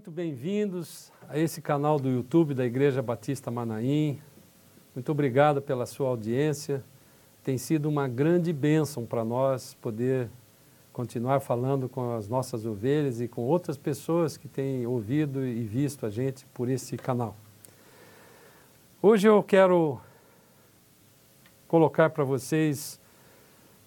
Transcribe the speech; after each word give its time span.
muito 0.00 0.10
bem-vindos 0.10 1.12
a 1.28 1.38
esse 1.38 1.60
canal 1.60 2.00
do 2.00 2.08
YouTube 2.08 2.54
da 2.54 2.64
Igreja 2.64 3.02
Batista 3.02 3.50
Manaim. 3.50 4.18
Muito 4.94 5.12
obrigado 5.12 5.60
pela 5.60 5.84
sua 5.84 6.08
audiência. 6.08 6.82
Tem 7.44 7.58
sido 7.58 7.86
uma 7.86 8.08
grande 8.08 8.50
bênção 8.50 9.04
para 9.04 9.22
nós 9.22 9.74
poder 9.74 10.30
continuar 10.90 11.40
falando 11.40 11.86
com 11.86 12.14
as 12.14 12.28
nossas 12.28 12.64
ovelhas 12.64 13.20
e 13.20 13.28
com 13.28 13.42
outras 13.42 13.76
pessoas 13.76 14.38
que 14.38 14.48
têm 14.48 14.86
ouvido 14.86 15.44
e 15.44 15.64
visto 15.64 16.06
a 16.06 16.08
gente 16.08 16.46
por 16.54 16.70
esse 16.70 16.96
canal. 16.96 17.36
Hoje 19.02 19.28
eu 19.28 19.42
quero 19.42 20.00
colocar 21.68 22.08
para 22.08 22.24
vocês 22.24 22.98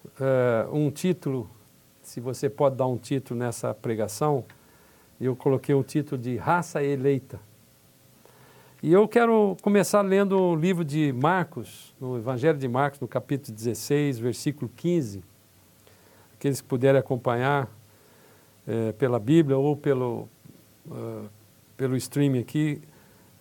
uh, 0.05 0.71
um 0.71 0.91
título, 0.91 1.49
se 2.03 2.19
você 2.19 2.51
pode 2.51 2.75
dar 2.75 2.85
um 2.85 2.99
título 2.99 3.39
nessa 3.39 3.73
pregação, 3.73 4.45
eu 5.25 5.35
coloquei 5.35 5.73
o 5.73 5.83
título 5.83 6.21
de 6.21 6.35
Raça 6.37 6.83
Eleita. 6.83 7.39
E 8.81 8.91
eu 8.91 9.07
quero 9.07 9.55
começar 9.61 10.01
lendo 10.01 10.37
o 10.37 10.55
livro 10.55 10.83
de 10.83 11.13
Marcos, 11.13 11.95
no 12.01 12.17
Evangelho 12.17 12.57
de 12.57 12.67
Marcos, 12.67 12.99
no 12.99 13.07
capítulo 13.07 13.55
16, 13.55 14.19
versículo 14.19 14.69
15. 14.75 15.23
Aqueles 16.35 16.59
que 16.59 16.67
puderem 16.67 16.99
acompanhar 16.99 17.69
é, 18.67 18.91
pela 18.91 19.19
Bíblia 19.19 19.57
ou 19.57 19.77
pelo, 19.77 20.27
uh, 20.87 21.29
pelo 21.77 21.95
streaming 21.95 22.39
aqui, 22.39 22.81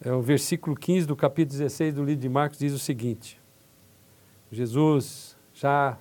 é 0.00 0.12
o 0.12 0.20
versículo 0.20 0.76
15 0.76 1.06
do 1.06 1.16
capítulo 1.16 1.58
16 1.58 1.94
do 1.94 2.04
livro 2.04 2.20
de 2.20 2.28
Marcos 2.28 2.58
diz 2.58 2.72
o 2.72 2.78
seguinte: 2.78 3.40
Jesus 4.50 5.36
já 5.54 5.98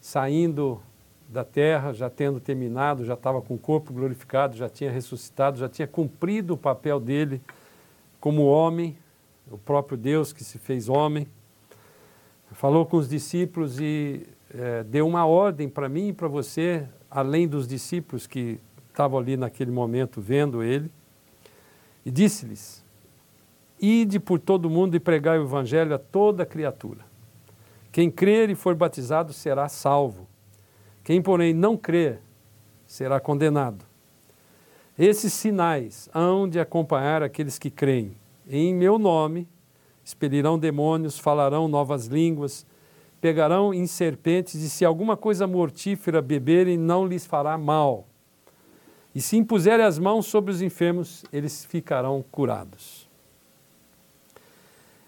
saindo 0.00 0.80
da 1.28 1.44
terra, 1.44 1.92
já 1.92 2.08
tendo 2.08 2.40
terminado, 2.40 3.04
já 3.04 3.12
estava 3.12 3.42
com 3.42 3.54
o 3.54 3.58
corpo 3.58 3.92
glorificado, 3.92 4.56
já 4.56 4.68
tinha 4.68 4.90
ressuscitado, 4.90 5.58
já 5.58 5.68
tinha 5.68 5.86
cumprido 5.86 6.54
o 6.54 6.56
papel 6.56 6.98
dele 6.98 7.42
como 8.18 8.46
homem, 8.46 8.96
o 9.50 9.58
próprio 9.58 9.98
Deus 9.98 10.32
que 10.32 10.42
se 10.42 10.58
fez 10.58 10.88
homem. 10.88 11.28
Falou 12.52 12.86
com 12.86 12.96
os 12.96 13.08
discípulos 13.08 13.78
e 13.78 14.26
é, 14.54 14.82
deu 14.84 15.06
uma 15.06 15.26
ordem 15.26 15.68
para 15.68 15.86
mim 15.86 16.08
e 16.08 16.12
para 16.14 16.28
você, 16.28 16.88
além 17.10 17.46
dos 17.46 17.68
discípulos 17.68 18.26
que 18.26 18.58
estavam 18.88 19.18
ali 19.18 19.36
naquele 19.36 19.70
momento 19.70 20.22
vendo 20.22 20.62
ele, 20.62 20.90
e 22.06 22.10
disse-lhes: 22.10 22.82
Ide 23.78 24.18
por 24.18 24.38
todo 24.40 24.70
mundo 24.70 24.94
e 24.94 25.00
pregai 25.00 25.38
o 25.38 25.44
evangelho 25.44 25.94
a 25.94 25.98
toda 25.98 26.46
criatura. 26.46 27.06
Quem 27.92 28.10
crer 28.10 28.48
e 28.48 28.54
for 28.54 28.74
batizado 28.74 29.34
será 29.34 29.68
salvo 29.68 30.26
quem, 31.08 31.22
porém, 31.22 31.54
não 31.54 31.74
crer 31.74 32.20
será 32.86 33.18
condenado. 33.18 33.82
Esses 34.98 35.32
sinais 35.32 36.06
hão 36.14 36.46
de 36.46 36.60
acompanhar 36.60 37.22
aqueles 37.22 37.58
que 37.58 37.70
creem. 37.70 38.14
Em 38.46 38.74
meu 38.74 38.98
nome 38.98 39.48
expelirão 40.04 40.58
demônios, 40.58 41.18
falarão 41.18 41.66
novas 41.66 42.08
línguas, 42.08 42.66
pegarão 43.22 43.72
em 43.72 43.86
serpentes, 43.86 44.56
e 44.56 44.68
se 44.68 44.84
alguma 44.84 45.16
coisa 45.16 45.46
mortífera 45.46 46.20
beberem, 46.20 46.76
não 46.76 47.06
lhes 47.06 47.24
fará 47.24 47.56
mal. 47.56 48.06
E 49.14 49.22
se 49.22 49.38
impuserem 49.38 49.86
as 49.86 49.98
mãos 49.98 50.26
sobre 50.26 50.50
os 50.50 50.60
enfermos, 50.60 51.24
eles 51.32 51.64
ficarão 51.64 52.22
curados. 52.30 53.08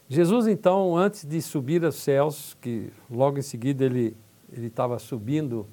Jesus, 0.09 0.47
então, 0.47 0.97
antes 0.97 1.27
de 1.27 1.43
subir 1.43 1.85
aos 1.85 1.97
céus, 1.97 2.57
que 2.59 2.91
logo 3.11 3.37
em 3.37 3.43
seguida 3.43 3.85
ele 3.85 4.17
estava 4.51 4.99
subindo 4.99 5.69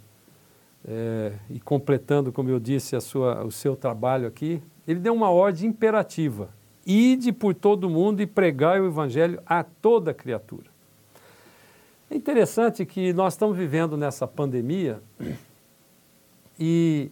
é, 0.86 1.34
e 1.50 1.60
completando, 1.60 2.32
como 2.32 2.50
eu 2.50 2.60
disse, 2.60 2.96
a 2.96 3.02
sua, 3.02 3.44
o 3.44 3.52
seu 3.52 3.76
trabalho 3.76 4.28
aqui, 4.28 4.62
ele 4.88 5.00
deu 5.00 5.14
uma 5.14 5.30
ordem 5.30 5.70
imperativa: 5.70 6.50
ide 6.86 7.32
por 7.32 7.54
todo 7.54 7.90
mundo 7.90 8.22
e 8.22 8.28
pregai 8.28 8.80
o 8.80 8.88
evangelho 8.88 9.42
a 9.46 9.64
toda 9.64 10.14
criatura. 10.14 10.66
É 12.10 12.16
interessante 12.16 12.86
que 12.86 13.12
nós 13.12 13.34
estamos 13.34 13.58
vivendo 13.58 13.98
nessa 13.98 14.26
pandemia 14.26 15.02
e 16.58 17.12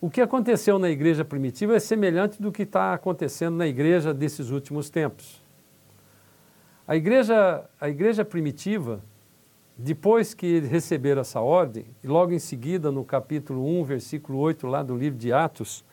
o 0.00 0.10
que 0.10 0.20
aconteceu 0.20 0.78
na 0.78 0.90
igreja 0.90 1.24
primitiva 1.24 1.76
é 1.76 1.78
semelhante 1.78 2.42
do 2.42 2.50
que 2.50 2.62
está 2.62 2.94
acontecendo 2.94 3.56
na 3.56 3.66
igreja 3.66 4.12
desses 4.12 4.50
últimos 4.50 4.90
tempos. 4.90 5.40
A 6.86 6.96
igreja, 6.96 7.64
a 7.80 7.88
igreja 7.88 8.24
primitiva, 8.24 9.00
depois 9.80 10.34
que 10.34 10.44
eles 10.44 10.68
receberam 10.68 11.20
essa 11.20 11.40
ordem, 11.40 11.86
logo 12.02 12.32
em 12.32 12.38
seguida, 12.40 12.90
no 12.90 13.04
capítulo 13.04 13.64
1, 13.80 13.84
versículo 13.84 14.38
8, 14.40 14.66
lá 14.66 14.82
do 14.82 14.96
livro 14.96 15.16
de 15.16 15.32
Atos, 15.32 15.84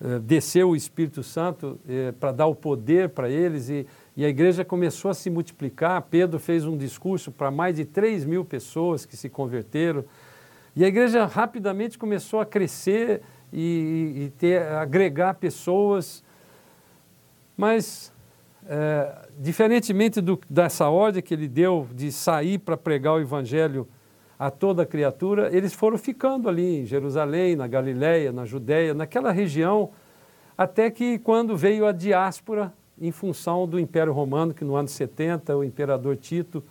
eh, 0.00 0.18
desceu 0.18 0.70
o 0.70 0.76
Espírito 0.76 1.22
Santo 1.22 1.78
eh, 1.88 2.12
para 2.18 2.32
dar 2.32 2.46
o 2.46 2.56
poder 2.56 3.10
para 3.10 3.30
eles 3.30 3.68
e, 3.68 3.86
e, 4.16 4.24
a 4.24 4.28
igreja 4.28 4.64
começou 4.64 5.12
a 5.12 5.14
se 5.14 5.30
multiplicar. 5.30 6.02
Pedro 6.02 6.40
fez 6.40 6.64
um 6.64 6.76
discurso 6.76 7.30
para 7.30 7.52
mais 7.52 7.76
de 7.76 7.84
3 7.84 8.24
mil 8.24 8.44
pessoas 8.44 9.06
que 9.06 9.16
se 9.16 9.28
converteram. 9.28 10.04
E 10.74 10.84
a 10.84 10.88
igreja 10.88 11.24
rapidamente 11.24 11.96
começou 11.96 12.40
a 12.40 12.46
crescer 12.46 13.22
e, 13.52 14.24
e 14.24 14.32
ter, 14.38 14.62
agregar 14.62 15.34
pessoas. 15.34 16.24
Mas 17.56 18.12
é, 18.68 19.28
diferentemente 19.38 20.20
do, 20.20 20.38
dessa 20.48 20.88
ordem 20.90 21.22
que 21.22 21.32
ele 21.32 21.48
deu 21.48 21.88
de 21.94 22.12
sair 22.12 22.58
para 22.58 22.76
pregar 22.76 23.14
o 23.14 23.20
evangelho 23.20 23.88
a 24.38 24.50
toda 24.50 24.84
criatura, 24.84 25.48
eles 25.56 25.72
foram 25.72 25.96
ficando 25.96 26.48
ali 26.48 26.82
em 26.82 26.84
Jerusalém, 26.86 27.56
na 27.56 27.66
Galiléia, 27.66 28.30
na 28.30 28.44
Judéia, 28.44 28.92
naquela 28.92 29.32
região, 29.32 29.90
até 30.56 30.90
que 30.90 31.18
quando 31.18 31.56
veio 31.56 31.86
a 31.86 31.92
diáspora, 31.92 32.72
em 33.00 33.10
função 33.10 33.66
do 33.66 33.80
Império 33.80 34.12
Romano, 34.12 34.52
que 34.52 34.64
no 34.64 34.76
ano 34.76 34.88
70 34.88 35.56
o 35.56 35.64
imperador 35.64 36.16
Tito, 36.16 36.62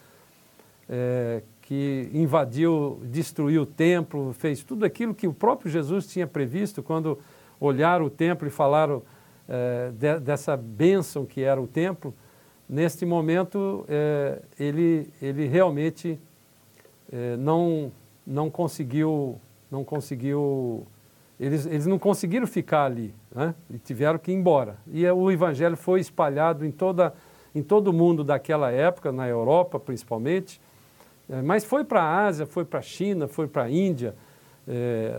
é, 0.87 1.41
que 1.61 2.09
invadiu, 2.13 3.01
destruiu 3.05 3.63
o 3.63 3.65
templo, 3.65 4.33
fez 4.33 4.63
tudo 4.63 4.85
aquilo 4.85 5.13
que 5.13 5.27
o 5.27 5.33
próprio 5.33 5.69
Jesus 5.69 6.07
tinha 6.07 6.27
previsto 6.27 6.83
quando 6.83 7.17
olharam 7.59 8.05
o 8.05 8.09
templo 8.09 8.47
e 8.47 8.51
falaram 8.51 9.01
é, 9.47 9.91
de, 9.91 10.19
dessa 10.19 10.57
bênção 10.57 11.25
que 11.25 11.41
era 11.41 11.61
o 11.61 11.67
templo, 11.67 12.13
neste 12.67 13.05
momento 13.05 13.85
é, 13.87 14.41
ele, 14.59 15.09
ele 15.21 15.47
realmente 15.47 16.19
é, 17.11 17.37
não, 17.37 17.91
não 18.25 18.49
conseguiu, 18.49 19.39
não 19.71 19.83
conseguiu 19.83 20.85
eles, 21.39 21.65
eles 21.65 21.85
não 21.85 21.99
conseguiram 21.99 22.47
ficar 22.47 22.85
ali, 22.85 23.13
né? 23.33 23.53
e 23.69 23.77
tiveram 23.77 24.17
que 24.17 24.31
ir 24.31 24.35
embora. 24.35 24.77
E 24.91 25.07
o 25.07 25.31
evangelho 25.31 25.77
foi 25.77 25.99
espalhado 25.99 26.65
em, 26.65 26.71
toda, 26.71 27.13
em 27.53 27.61
todo 27.61 27.89
o 27.89 27.93
mundo 27.93 28.23
daquela 28.23 28.71
época, 28.71 29.11
na 29.11 29.27
Europa 29.27 29.79
principalmente, 29.79 30.59
mas 31.43 31.63
foi 31.63 31.83
para 31.83 32.01
a 32.01 32.25
Ásia, 32.25 32.45
foi 32.45 32.65
para 32.65 32.79
a 32.79 32.81
China, 32.81 33.27
foi 33.27 33.47
para 33.47 33.63
a 33.63 33.69
Índia. 33.69 34.15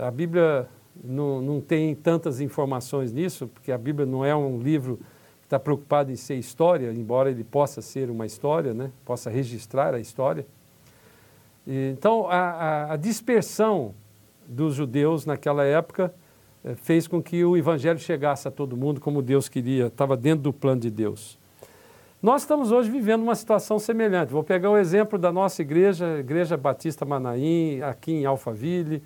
a 0.05 0.09
Bíblia 0.09 0.67
não, 1.03 1.41
não 1.41 1.61
tem 1.61 1.95
tantas 1.95 2.41
informações 2.41 3.11
nisso, 3.11 3.47
porque 3.47 3.71
a 3.71 3.77
Bíblia 3.77 4.05
não 4.05 4.23
é 4.23 4.35
um 4.35 4.59
livro 4.59 4.97
que 5.39 5.45
está 5.45 5.59
preocupado 5.59 6.11
em 6.11 6.15
ser 6.15 6.35
história, 6.35 6.91
embora 6.91 7.29
ele 7.29 7.43
possa 7.43 7.81
ser 7.81 8.09
uma 8.09 8.25
história, 8.25 8.73
né? 8.73 8.91
possa 9.05 9.29
registrar 9.29 9.93
a 9.93 9.99
história. 9.99 10.45
Então, 11.65 12.27
a, 12.27 12.37
a, 12.37 12.93
a 12.93 12.95
dispersão 12.97 13.93
dos 14.47 14.73
judeus 14.73 15.25
naquela 15.25 15.63
época 15.63 16.13
eh, 16.63 16.75
fez 16.75 17.07
com 17.07 17.21
que 17.21 17.45
o 17.45 17.55
evangelho 17.55 17.99
chegasse 17.99 18.47
a 18.47 18.51
todo 18.51 18.75
mundo 18.75 18.99
como 18.99 19.21
Deus 19.21 19.47
queria, 19.47 19.87
estava 19.87 20.17
dentro 20.17 20.43
do 20.43 20.53
plano 20.53 20.81
de 20.81 20.89
Deus. 20.89 21.37
Nós 22.21 22.41
estamos 22.41 22.71
hoje 22.71 22.89
vivendo 22.89 23.21
uma 23.21 23.35
situação 23.35 23.79
semelhante. 23.79 24.33
Vou 24.33 24.43
pegar 24.43 24.69
o 24.69 24.77
exemplo 24.77 25.17
da 25.17 25.31
nossa 25.31 25.61
igreja, 25.61 26.19
Igreja 26.19 26.57
Batista 26.57 27.05
Manaim, 27.05 27.81
aqui 27.81 28.11
em 28.11 28.25
Alphaville, 28.25 29.01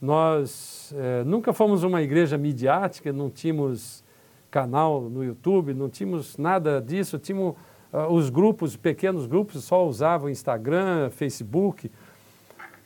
nós 0.00 0.94
é, 0.96 1.24
nunca 1.24 1.52
fomos 1.52 1.82
uma 1.82 2.02
igreja 2.02 2.36
midiática, 2.36 3.12
não 3.12 3.30
tínhamos 3.30 4.04
canal 4.50 5.02
no 5.02 5.24
YouTube, 5.24 5.74
não 5.74 5.88
tínhamos 5.88 6.36
nada 6.36 6.80
disso, 6.80 7.18
tínhamos 7.18 7.54
uh, 7.92 8.10
os 8.10 8.30
grupos, 8.30 8.76
pequenos 8.76 9.26
grupos, 9.26 9.64
só 9.64 9.86
usavam 9.86 10.30
Instagram, 10.30 11.10
Facebook. 11.10 11.90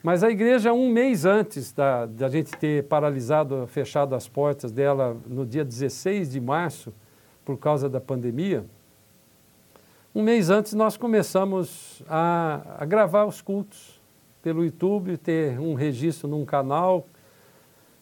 Mas 0.03 0.23
a 0.23 0.29
igreja, 0.29 0.73
um 0.73 0.89
mês 0.89 1.25
antes 1.25 1.71
da, 1.71 2.05
da 2.05 2.27
gente 2.27 2.51
ter 2.57 2.85
paralisado, 2.85 3.67
fechado 3.67 4.15
as 4.15 4.27
portas 4.27 4.71
dela 4.71 5.15
no 5.27 5.45
dia 5.45 5.63
16 5.63 6.31
de 6.31 6.41
março, 6.41 6.93
por 7.45 7.57
causa 7.57 7.87
da 7.87 8.01
pandemia, 8.01 8.65
um 10.13 10.21
mês 10.21 10.49
antes 10.49 10.73
nós 10.73 10.97
começamos 10.97 12.03
a, 12.09 12.61
a 12.79 12.85
gravar 12.85 13.25
os 13.25 13.41
cultos 13.41 14.00
pelo 14.41 14.63
YouTube, 14.63 15.17
ter 15.17 15.59
um 15.59 15.73
registro 15.73 16.27
num 16.27 16.45
canal. 16.45 17.05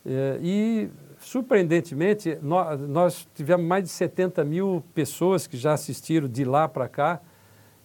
É, 0.05 0.39
e, 0.41 0.89
surpreendentemente, 1.19 2.37
nós, 2.41 3.27
tivemos 3.35 3.65
mais 3.65 3.83
de 3.83 3.89
70 3.89 4.43
mil 4.43 4.83
pessoas 4.93 5.45
que 5.45 5.57
já 5.57 5.73
assistiram 5.73 6.27
de 6.27 6.45
lá 6.45 6.67
para 6.67 6.87
cá, 6.87 7.21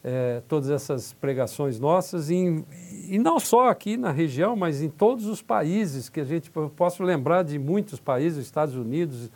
é, 0.03 0.43
todas 0.47 0.71
essas 0.71 1.15
pregações 1.15 1.81
nossas, 1.81 2.31
e 2.31 3.19
não 3.19 3.41
só 3.41 3.69
aqui 3.71 3.97
na 3.97 4.11
região, 4.11 4.55
mas 4.55 4.83
em 4.83 4.91
todos 4.91 5.27
os 5.27 5.41
países 5.41 6.09
que 6.09 6.21
a 6.21 6.25
gente, 6.25 6.51
eu 6.55 6.71
posso 6.71 7.03
lembrar 7.03 7.43
de 7.43 7.59
muitos 7.59 7.99
países, 7.99 8.45
Estados 8.45 8.77
Unidos, 8.77 9.31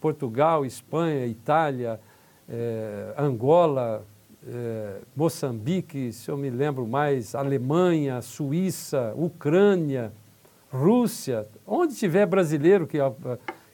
Portugal, 0.00 0.66
Espanha, 0.66 1.26
Itália, 1.26 1.98
é, 2.48 3.14
Angola, 3.16 4.04
é, 4.46 4.96
Moçambique, 5.14 6.12
se 6.12 6.30
eu 6.30 6.36
me 6.36 6.50
lembro 6.50 6.86
mais, 6.86 7.34
Alemanha, 7.34 8.20
Suíça, 8.20 9.14
Ucrânia, 9.16 10.12
Rússia, 10.70 11.46
onde 11.66 11.94
tiver 11.94 12.26
brasileiro 12.26 12.86
que, 12.86 12.98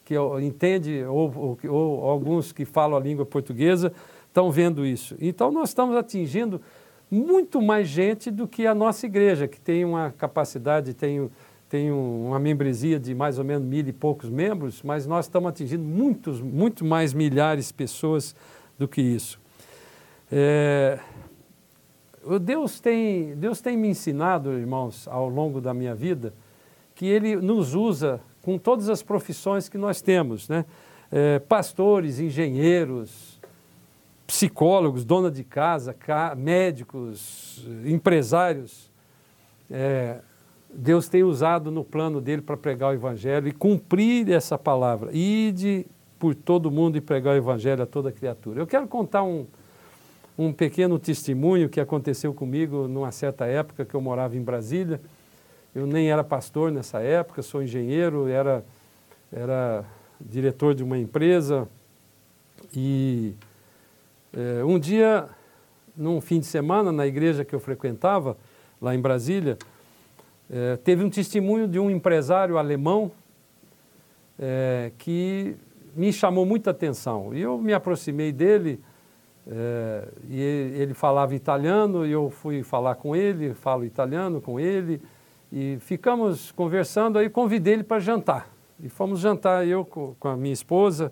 que 0.05 0.15
entende, 0.43 1.05
ou, 1.05 1.33
ou, 1.35 1.59
ou 1.71 2.11
alguns 2.11 2.53
que 2.53 2.65
falam 2.65 2.99
a 2.99 3.01
língua 3.01 3.25
portuguesa, 3.25 3.93
estão 4.27 4.51
vendo 4.51 4.85
isso. 4.85 5.17
Então, 5.21 5.51
nós 5.51 5.71
estamos 5.71 5.97
atingindo 5.97 6.61
muito 7.11 7.63
mais 7.63 7.89
gente 7.89 8.31
do 8.31 8.47
que 8.47 8.67
a 8.67 8.75
nossa 8.75 9.07
igreja, 9.07 9.49
que 9.49 9.61
tem 9.61 9.85
uma 9.85 10.13
capacidade, 10.19 10.93
tem, 10.93 11.31
tem 11.69 11.91
uma 11.91 12.39
membresia 12.39 12.99
de 12.99 13.15
mais 13.15 13.39
ou 13.39 13.45
menos 13.45 13.67
mil 13.67 13.87
e 13.87 13.93
poucos 13.93 14.29
membros, 14.29 14.83
mas 14.83 15.07
nós 15.07 15.25
estamos 15.25 15.49
atingindo 15.49 15.83
muitos, 15.83 16.41
muito 16.41 16.85
mais 16.85 17.15
milhares 17.15 17.69
de 17.69 17.75
pessoas 17.75 18.37
do 18.79 18.87
que 18.87 19.01
isso. 19.01 19.41
É, 20.31 20.99
Deus, 22.43 22.81
tem, 22.81 23.35
Deus 23.37 23.61
tem 23.61 23.77
me 23.77 23.89
ensinado, 23.89 24.53
irmãos, 24.53 25.09
ao 25.09 25.29
longo 25.29 25.61
da 25.61 25.73
minha 25.73 25.95
vida, 25.95 26.35
que 26.95 27.07
Ele 27.07 27.37
nos 27.37 27.75
usa 27.75 28.21
com 28.43 28.59
todas 28.59 28.89
as 28.89 29.03
profissões 29.03 29.69
que 29.69 29.79
nós 29.79 30.03
temos, 30.03 30.49
né? 30.49 30.65
É, 31.11 31.39
pastores, 31.39 32.21
engenheiros, 32.21 33.41
psicólogos, 34.27 35.07
dona 35.07 35.31
de 35.31 35.43
casa, 35.43 35.97
médicos, 36.37 37.67
empresários. 37.87 38.91
É, 39.71 40.21
Deus 40.73 41.09
tem 41.09 41.23
usado 41.23 41.71
no 41.71 41.83
plano 41.83 42.21
dele 42.21 42.43
para 42.43 42.59
pregar 42.59 42.91
o 42.91 42.95
Evangelho 42.95 43.49
e 43.49 43.53
cumprir 43.53 44.31
essa 44.31 44.59
palavra. 44.59 45.11
Ide 45.13 45.87
por 46.19 46.35
todo 46.35 46.71
mundo 46.71 46.99
e 46.99 47.01
pregar 47.01 47.35
o 47.35 47.39
Evangelho 47.39 47.83
a 47.83 47.87
toda 47.87 48.13
criatura. 48.13 48.61
Eu 48.61 48.67
quero 48.67 48.87
contar 48.87 49.23
um, 49.23 49.47
um 50.39 50.53
pequeno 50.53 50.99
testemunho 51.01 51.69
que 51.69 51.81
aconteceu 51.81 52.33
comigo 52.33 52.87
numa 52.87 53.11
certa 53.11 53.45
época 53.45 53.85
que 53.85 53.95
eu 53.95 54.01
morava 54.01 54.37
em 54.37 54.43
Brasília. 54.43 55.01
Eu 55.75 55.85
nem 55.85 56.11
era 56.11 56.23
pastor 56.23 56.71
nessa 56.71 57.01
época, 57.01 57.43
sou 57.43 57.61
engenheiro, 57.61 58.29
era, 58.29 58.65
era 59.33 59.85
diretor 60.21 60.75
de 60.75 60.85
uma 60.85 60.97
empresa 60.97 61.69
e 62.75 63.35
é, 64.33 64.65
um 64.65 64.79
dia, 64.79 65.29
num 65.97 66.21
fim 66.21 66.39
de 66.39 66.47
semana, 66.47 66.93
na 66.93 67.07
igreja 67.07 67.45
que 67.45 67.55
eu 67.55 67.61
frequentava, 67.61 68.37
lá 68.81 68.95
em 68.95 69.01
Brasília, 69.01 69.59
é, 70.51 70.77
teve 70.77 71.03
um 71.03 71.11
testemunho 71.11 71.67
de 71.67 71.79
um 71.79 71.91
empresário 71.91 72.59
alemão 72.59 73.11
é, 74.39 74.93
que 74.99 75.57
me 75.97 76.13
chamou 76.13 76.47
muita 76.47 76.71
atenção. 76.71 77.35
E 77.35 77.41
eu 77.41 77.59
me 77.59 77.73
aproximei 77.73 78.33
dele, 78.33 78.81
é, 79.51 80.09
e 80.29 80.41
ele 80.41 80.93
falava 80.93 81.35
italiano, 81.35 82.05
e 82.05 82.13
eu 82.13 82.29
fui 82.29 82.63
falar 82.63 82.97
com 82.97 83.17
ele, 83.17 83.55
falo 83.55 83.85
italiano 83.85 84.43
com 84.43 84.61
ele, 84.61 85.01
e 85.51 85.79
ficamos 85.81 86.53
conversando, 86.53 87.19
aí 87.19 87.31
convidei 87.31 87.75
ele 87.75 87.83
para 87.83 87.99
jantar. 87.99 88.51
E 88.79 88.91
fomos 88.91 89.21
jantar, 89.21 89.67
eu 89.67 89.87
com, 89.87 90.15
a 90.29 90.37
minha 90.37 90.53
esposa, 90.53 91.11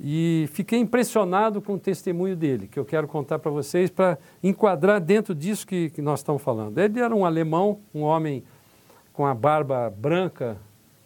e 0.00 0.48
fiquei 0.52 0.78
impressionado 0.78 1.60
com 1.60 1.74
o 1.74 1.78
testemunho 1.78 2.34
dele, 2.34 2.66
que 2.66 2.78
eu 2.78 2.86
quero 2.86 3.06
contar 3.06 3.38
para 3.38 3.50
vocês, 3.50 3.90
para 3.90 4.18
enquadrar 4.42 4.98
dentro 4.98 5.34
disso 5.34 5.66
que, 5.66 5.90
que 5.90 6.00
nós 6.00 6.20
estamos 6.20 6.40
falando. 6.40 6.78
Ele 6.78 6.98
era 7.00 7.14
um 7.14 7.24
alemão, 7.24 7.80
um 7.94 8.00
homem 8.00 8.42
com 9.12 9.26
a 9.26 9.34
barba 9.34 9.92
branca, 9.94 10.56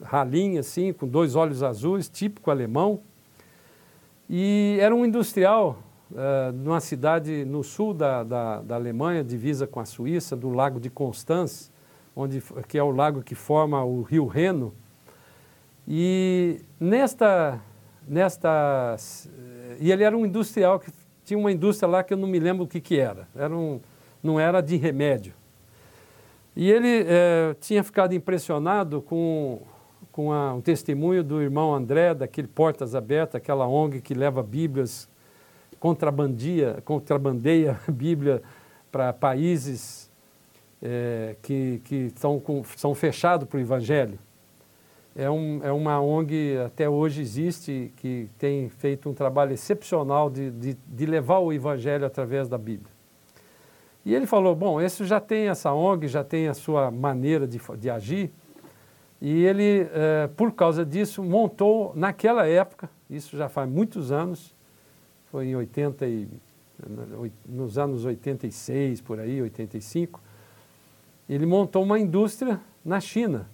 ralinha 0.01 0.61
assim, 0.61 0.93
com 0.93 1.09
dois 1.09 1.35
olhos 1.35 1.63
azuis, 1.65 2.09
típico 2.09 2.53
alemão. 2.53 3.01
E 4.31 4.79
era 4.81 4.95
um 4.95 5.05
industrial 5.05 5.79
uh, 6.11 6.53
numa 6.53 6.81
cidade 6.81 7.45
no 7.45 7.63
sul 7.63 7.95
da, 7.95 8.23
da, 8.23 8.61
da, 8.63 8.75
Alemanha, 8.75 9.23
divisa 9.25 9.67
com 9.67 9.81
a 9.81 9.85
Suíça, 9.85 10.37
do 10.37 10.51
lago 10.51 10.81
de 10.81 10.91
Constance, 10.91 11.71
onde, 12.15 12.43
que 12.69 12.79
é 12.79 12.83
o 12.83 12.91
lago 12.91 13.23
que 13.23 13.35
forma 13.35 13.83
o 13.85 14.03
rio 14.03 14.27
Reno. 14.27 14.75
E 15.87 16.61
nesta 16.81 17.61
nesta. 18.07 18.97
E 19.81 19.91
ele 19.91 20.05
era 20.05 20.17
um 20.17 20.25
industrial 20.25 20.79
que 20.79 20.91
tinha 21.25 21.39
uma 21.39 21.51
indústria 21.51 21.89
lá 21.89 22.03
que 22.03 22.15
eu 22.15 22.19
não 22.19 22.29
me 22.29 22.39
lembro 22.39 22.65
o 22.65 22.69
que, 22.69 22.81
que 22.81 22.99
era. 22.99 23.29
era 23.35 23.55
um, 23.55 23.81
não 24.23 24.39
era 24.39 24.61
de 24.61 24.77
remédio. 24.77 25.35
E 26.55 26.71
ele 26.71 27.05
é, 27.07 27.55
tinha 27.61 27.83
ficado 27.83 28.15
impressionado 28.15 29.03
com, 29.03 29.61
com 30.11 30.33
a, 30.33 30.55
um 30.55 30.61
testemunho 30.61 31.23
do 31.23 31.43
irmão 31.43 31.75
André, 31.75 32.15
daquele 32.15 32.49
Portas 32.49 32.95
Abertas, 32.95 33.35
aquela 33.35 33.67
ONG 33.67 34.01
que 34.01 34.15
leva 34.15 34.43
Bíblias, 34.43 35.09
contrabandia, 35.87 36.83
contrabandeia 36.85 37.79
a 37.87 37.91
Bíblia 37.93 38.43
para 38.91 39.13
países 39.13 40.11
é, 40.83 41.37
que, 41.43 41.81
que 41.85 42.13
são, 42.17 42.41
com, 42.41 42.65
são 42.77 42.95
fechados 42.95 43.49
para 43.49 43.59
o 43.59 43.61
Evangelho 43.61 44.19
é, 45.17 45.31
um, 45.31 45.61
é 45.65 45.73
uma 45.73 45.99
ONG, 45.99 46.59
até 46.59 46.89
hoje 46.89 47.23
existe, 47.23 47.91
que 47.97 48.29
tem 48.37 48.69
feito 48.69 49.09
um 49.09 49.15
trabalho 49.15 49.53
excepcional 49.53 50.29
de, 50.29 50.51
de, 50.51 50.77
de 50.87 51.07
levar 51.07 51.39
o 51.39 51.53
Evangelho 51.53 52.05
através 52.05 52.49
da 52.49 52.59
Bíblia. 52.59 52.95
E 54.05 54.15
ele 54.15 54.27
falou, 54.27 54.55
bom, 54.55 54.81
esse 54.81 55.05
já 55.05 55.19
tem 55.19 55.49
essa 55.49 55.73
ONG, 55.73 56.07
já 56.07 56.23
tem 56.23 56.49
a 56.49 56.55
sua 56.55 56.91
maneira 56.91 57.47
de, 57.47 57.59
de 57.79 57.89
agir, 57.89 58.31
e 59.21 59.45
ele, 59.45 59.89
é, 59.93 60.29
por 60.37 60.53
causa 60.53 60.85
disso, 60.85 61.23
montou, 61.23 61.93
naquela 61.97 62.47
época, 62.47 62.91
isso 63.09 63.37
já 63.37 63.49
faz 63.49 63.69
muitos 63.69 64.13
anos, 64.13 64.56
foi 65.37 65.49
em 65.49 65.55
80 65.55 66.07
e, 66.07 66.27
nos 67.47 67.77
anos 67.77 68.07
86, 68.07 69.03
por 69.03 69.21
aí, 69.21 69.43
85, 69.43 70.19
ele 71.29 71.45
montou 71.45 71.83
uma 71.83 71.99
indústria 71.99 72.59
na 72.83 73.01
China, 73.01 73.47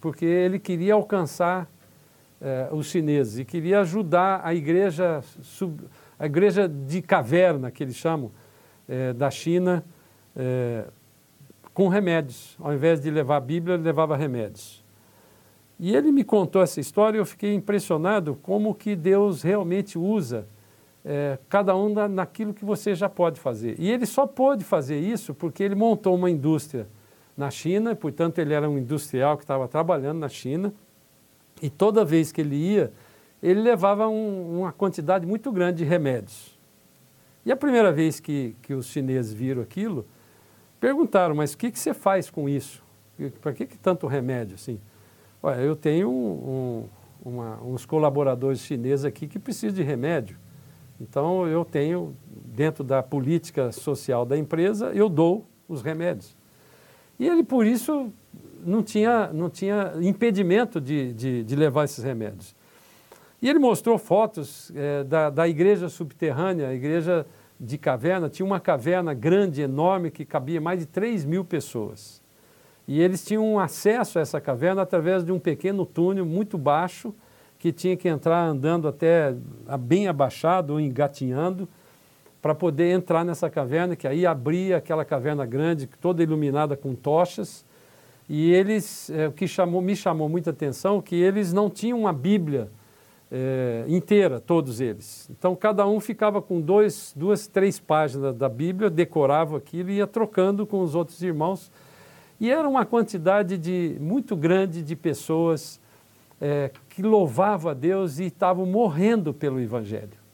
porque 0.00 0.24
ele 0.24 0.58
queria 0.58 0.94
alcançar 0.94 1.68
eh, 2.40 2.70
os 2.72 2.86
chineses 2.86 3.38
e 3.38 3.44
queria 3.44 3.80
ajudar 3.80 4.40
a 4.42 4.54
igreja, 4.54 5.20
sub, 5.42 5.78
a 6.18 6.24
igreja 6.24 6.66
de 6.66 7.02
caverna, 7.02 7.70
que 7.70 7.82
eles 7.82 7.96
chamam, 7.96 8.30
eh, 8.88 9.12
da 9.12 9.30
China, 9.30 9.84
eh, 10.34 10.86
com 11.74 11.88
remédios. 11.88 12.56
Ao 12.58 12.72
invés 12.72 12.98
de 12.98 13.10
levar 13.10 13.36
a 13.36 13.40
Bíblia, 13.40 13.74
ele 13.74 13.82
levava 13.82 14.16
remédios. 14.16 14.82
E 15.78 15.94
ele 15.94 16.10
me 16.10 16.24
contou 16.24 16.62
essa 16.62 16.80
história 16.80 17.18
e 17.18 17.20
eu 17.20 17.26
fiquei 17.26 17.52
impressionado 17.52 18.36
como 18.36 18.74
que 18.74 18.96
Deus 18.96 19.42
realmente 19.42 19.98
usa 19.98 20.48
cada 21.48 21.76
um 21.76 21.92
na, 21.92 22.08
naquilo 22.08 22.54
que 22.54 22.64
você 22.64 22.94
já 22.94 23.08
pode 23.08 23.38
fazer. 23.38 23.76
E 23.78 23.90
ele 23.90 24.06
só 24.06 24.26
pôde 24.26 24.64
fazer 24.64 24.98
isso 24.98 25.34
porque 25.34 25.62
ele 25.62 25.74
montou 25.74 26.14
uma 26.14 26.30
indústria 26.30 26.88
na 27.36 27.50
China, 27.50 27.94
portanto 27.94 28.38
ele 28.38 28.54
era 28.54 28.68
um 28.68 28.78
industrial 28.78 29.36
que 29.36 29.44
estava 29.44 29.68
trabalhando 29.68 30.18
na 30.18 30.28
China, 30.28 30.72
e 31.60 31.68
toda 31.68 32.04
vez 32.04 32.32
que 32.32 32.40
ele 32.40 32.56
ia, 32.56 32.92
ele 33.42 33.60
levava 33.60 34.08
um, 34.08 34.60
uma 34.60 34.72
quantidade 34.72 35.26
muito 35.26 35.52
grande 35.52 35.78
de 35.78 35.84
remédios. 35.84 36.58
E 37.44 37.52
a 37.52 37.56
primeira 37.56 37.92
vez 37.92 38.20
que, 38.20 38.56
que 38.62 38.72
os 38.72 38.86
chineses 38.86 39.32
viram 39.32 39.60
aquilo, 39.60 40.06
perguntaram, 40.80 41.34
mas 41.34 41.52
o 41.52 41.58
que, 41.58 41.70
que 41.70 41.78
você 41.78 41.92
faz 41.92 42.30
com 42.30 42.48
isso? 42.48 42.82
Para 43.40 43.52
que, 43.52 43.66
que 43.66 43.78
tanto 43.78 44.06
remédio 44.06 44.54
assim? 44.54 44.80
Olha, 45.42 45.60
eu 45.60 45.76
tenho 45.76 46.10
um, 46.10 46.88
uma, 47.24 47.62
uns 47.62 47.84
colaboradores 47.84 48.60
chineses 48.60 49.04
aqui 49.04 49.26
que 49.26 49.38
precisam 49.38 49.74
de 49.76 49.82
remédio. 49.82 50.38
Então 51.08 51.46
eu 51.46 51.64
tenho, 51.64 52.16
dentro 52.26 52.82
da 52.82 53.02
política 53.02 53.70
social 53.70 54.24
da 54.24 54.38
empresa, 54.38 54.90
eu 54.94 55.08
dou 55.08 55.46
os 55.68 55.82
remédios. 55.82 56.34
E 57.18 57.28
ele, 57.28 57.44
por 57.44 57.66
isso, 57.66 58.10
não 58.64 58.82
tinha, 58.82 59.30
não 59.32 59.50
tinha 59.50 59.92
impedimento 60.00 60.80
de, 60.80 61.12
de, 61.12 61.44
de 61.44 61.56
levar 61.56 61.84
esses 61.84 62.02
remédios. 62.02 62.56
E 63.40 63.48
ele 63.48 63.58
mostrou 63.58 63.98
fotos 63.98 64.72
é, 64.74 65.04
da, 65.04 65.28
da 65.28 65.46
igreja 65.46 65.90
subterrânea, 65.90 66.68
a 66.68 66.74
igreja 66.74 67.26
de 67.60 67.76
caverna, 67.76 68.30
tinha 68.30 68.46
uma 68.46 68.58
caverna 68.58 69.12
grande, 69.12 69.60
enorme, 69.60 70.10
que 70.10 70.24
cabia 70.24 70.60
mais 70.60 70.80
de 70.80 70.86
3 70.86 71.26
mil 71.26 71.44
pessoas. 71.44 72.22
E 72.88 73.00
eles 73.00 73.24
tinham 73.24 73.58
acesso 73.58 74.18
a 74.18 74.22
essa 74.22 74.40
caverna 74.40 74.82
através 74.82 75.22
de 75.22 75.30
um 75.30 75.38
pequeno 75.38 75.84
túnel 75.84 76.24
muito 76.24 76.56
baixo, 76.56 77.14
que 77.64 77.72
tinha 77.72 77.96
que 77.96 78.06
entrar 78.06 78.44
andando 78.46 78.86
até 78.86 79.34
bem 79.80 80.06
abaixado 80.06 80.74
ou 80.74 80.78
engatinhando, 80.78 81.66
para 82.42 82.54
poder 82.54 82.92
entrar 82.92 83.24
nessa 83.24 83.48
caverna, 83.48 83.96
que 83.96 84.06
aí 84.06 84.26
abria 84.26 84.76
aquela 84.76 85.02
caverna 85.02 85.46
grande, 85.46 85.86
toda 85.98 86.22
iluminada 86.22 86.76
com 86.76 86.94
tochas. 86.94 87.64
E 88.28 88.52
eles, 88.52 89.08
é, 89.08 89.28
o 89.28 89.32
que 89.32 89.48
chamou, 89.48 89.80
me 89.80 89.96
chamou 89.96 90.28
muita 90.28 90.50
atenção, 90.50 91.00
que 91.00 91.16
eles 91.16 91.54
não 91.54 91.70
tinham 91.70 92.00
uma 92.00 92.12
Bíblia 92.12 92.68
é, 93.32 93.86
inteira, 93.88 94.40
todos 94.40 94.78
eles. 94.78 95.26
Então, 95.30 95.56
cada 95.56 95.86
um 95.86 95.98
ficava 96.00 96.42
com 96.42 96.60
dois, 96.60 97.14
duas, 97.16 97.46
três 97.46 97.80
páginas 97.80 98.34
da 98.34 98.48
Bíblia, 98.50 98.90
decorava 98.90 99.56
aquilo 99.56 99.88
e 99.88 99.94
ia 99.94 100.06
trocando 100.06 100.66
com 100.66 100.82
os 100.82 100.94
outros 100.94 101.22
irmãos. 101.22 101.72
E 102.38 102.50
era 102.50 102.68
uma 102.68 102.84
quantidade 102.84 103.56
de, 103.56 103.96
muito 103.98 104.36
grande 104.36 104.82
de 104.82 104.94
pessoas 104.94 105.80
é, 106.40 106.70
que 106.88 107.02
louvavam 107.02 107.70
a 107.70 107.74
Deus 107.74 108.18
e 108.18 108.24
estavam 108.24 108.66
morrendo 108.66 109.32
pelo 109.32 109.60
Evangelho. 109.60 110.24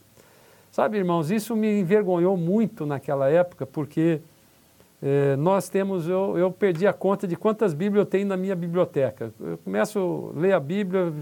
Sabe, 0.70 0.98
irmãos, 0.98 1.30
isso 1.30 1.56
me 1.56 1.80
envergonhou 1.80 2.36
muito 2.36 2.86
naquela 2.86 3.28
época, 3.28 3.66
porque 3.66 4.20
é, 5.02 5.34
nós 5.36 5.68
temos, 5.68 6.06
eu, 6.08 6.38
eu 6.38 6.50
perdi 6.50 6.86
a 6.86 6.92
conta 6.92 7.26
de 7.26 7.34
quantas 7.34 7.74
Bíblias 7.74 8.04
eu 8.04 8.10
tenho 8.10 8.26
na 8.26 8.36
minha 8.36 8.54
biblioteca. 8.54 9.32
Eu 9.40 9.58
começo 9.58 10.32
a 10.34 10.38
ler 10.38 10.52
a 10.52 10.60
Bíblia, 10.60 11.12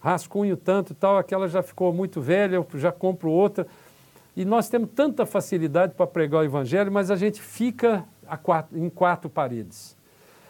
rascunho 0.00 0.56
tanto 0.56 0.92
e 0.92 0.96
tal, 0.96 1.16
aquela 1.16 1.48
já 1.48 1.62
ficou 1.62 1.92
muito 1.92 2.20
velha, 2.20 2.56
eu 2.56 2.66
já 2.74 2.92
compro 2.92 3.30
outra. 3.30 3.66
E 4.36 4.44
nós 4.44 4.68
temos 4.68 4.90
tanta 4.94 5.24
facilidade 5.24 5.94
para 5.94 6.06
pregar 6.06 6.40
o 6.40 6.44
Evangelho, 6.44 6.90
mas 6.90 7.10
a 7.10 7.16
gente 7.16 7.40
fica 7.40 8.04
quatro, 8.42 8.78
em 8.78 8.88
quatro 8.90 9.30
paredes. 9.30 9.96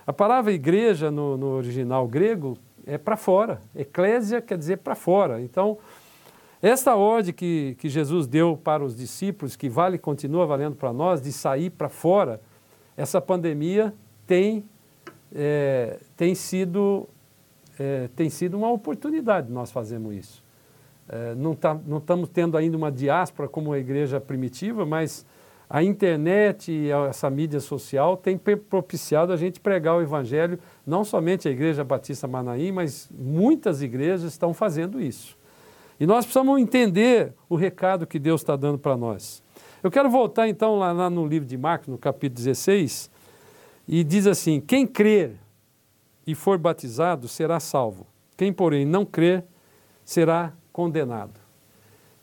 A 0.07 0.13
palavra 0.13 0.53
igreja 0.53 1.11
no, 1.11 1.37
no 1.37 1.47
original 1.49 2.07
grego 2.09 2.57
é 2.87 2.99
para 2.99 3.17
fora. 3.17 3.61
Eclésia 3.75 4.41
quer 4.41 4.59
dizer 4.59 4.79
para 4.79 4.95
fora. 4.95 5.41
Então, 5.41 5.79
esta 6.61 6.95
ordem 6.95 7.33
que, 7.33 7.77
que 7.79 7.89
Jesus 7.89 8.27
deu 8.27 8.57
para 8.57 8.85
os 8.85 8.95
discípulos, 8.95 9.57
que 9.57 9.69
vale 9.69 9.99
continua 9.99 10.47
valendo 10.47 10.77
para 10.77 10.93
nós, 10.93 11.21
de 11.21 11.33
sair 11.33 11.71
para 11.71 11.89
fora, 11.89 12.41
essa 12.97 13.21
pandemia 13.21 13.93
tem, 14.27 14.65
é, 15.35 15.99
tem, 16.17 16.35
sido, 16.35 17.09
é, 17.79 18.09
tem 18.15 18.31
sido 18.31 18.57
uma 18.57 18.71
oportunidade 18.71 19.51
nós 19.51 19.73
fazermos 19.73 20.15
isso. 20.15 20.45
É, 21.09 21.35
não, 21.35 21.55
tá, 21.55 21.79
não 21.85 21.99
estamos 21.99 22.29
tendo 22.29 22.57
ainda 22.57 22.77
uma 22.77 22.93
diáspora 22.93 23.49
como 23.49 23.73
a 23.73 23.79
igreja 23.79 24.21
primitiva, 24.21 24.87
mas 24.87 25.27
a 25.75 25.83
internet 25.83 26.71
e 26.71 26.91
essa 26.91 27.31
mídia 27.31 27.59
social 27.59 28.15
tem 28.15 28.37
propiciado 28.37 29.33
a 29.33 29.39
gente 29.39 29.59
pregar 29.59 29.97
o 29.97 30.03
evangelho, 30.03 30.59
não 30.87 31.03
somente 31.03 31.49
a 31.49 31.51
Igreja 31.51 31.83
Batista 31.83 32.29
Manaim, 32.29 32.71
mas 32.71 33.09
muitas 33.11 33.81
igrejas 33.81 34.33
estão 34.33 34.53
fazendo 34.53 35.01
isso. 35.01 35.35
E 35.99 36.05
nós 36.05 36.27
precisamos 36.27 36.61
entender 36.61 37.33
o 37.49 37.57
recado 37.57 38.07
que 38.07 38.19
Deus 38.19 38.43
está 38.43 38.55
dando 38.55 38.79
para 38.79 38.99
nós. 38.99 39.43
Eu 39.83 39.91
quero 39.91 40.11
voltar 40.11 40.47
então 40.47 40.77
lá, 40.77 40.93
lá 40.93 41.09
no 41.09 41.27
livro 41.27 41.49
de 41.49 41.57
Marcos, 41.57 41.89
no 41.89 41.97
capítulo 41.97 42.37
16, 42.37 43.11
e 43.89 44.05
diz 44.05 44.27
assim: 44.27 44.61
Quem 44.61 44.87
crer 44.87 45.37
e 46.27 46.35
for 46.35 46.59
batizado 46.59 47.27
será 47.29 47.59
salvo, 47.59 48.07
quem, 48.37 48.53
porém, 48.53 48.85
não 48.85 49.07
crer 49.07 49.43
será 50.05 50.53
condenado. 50.71 51.41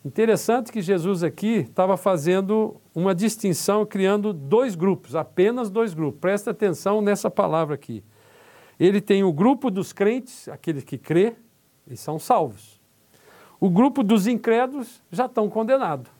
Interessante 0.04 0.70
que 0.70 0.80
Jesus 0.80 1.24
aqui 1.24 1.66
estava 1.68 1.96
fazendo 1.96 2.79
uma 2.94 3.14
distinção, 3.14 3.86
criando 3.86 4.32
dois 4.32 4.74
grupos, 4.74 5.14
apenas 5.14 5.70
dois 5.70 5.94
grupos. 5.94 6.20
Presta 6.20 6.50
atenção 6.50 7.00
nessa 7.00 7.30
palavra 7.30 7.74
aqui. 7.74 8.02
Ele 8.78 9.00
tem 9.00 9.22
o 9.22 9.32
grupo 9.32 9.70
dos 9.70 9.92
crentes, 9.92 10.48
aqueles 10.48 10.84
que 10.84 10.98
crê, 10.98 11.34
e 11.86 11.96
são 11.96 12.18
salvos. 12.18 12.80
O 13.60 13.68
grupo 13.68 14.02
dos 14.02 14.26
incrédulos 14.26 15.02
já 15.10 15.26
estão 15.26 15.48
condenados. 15.48 16.10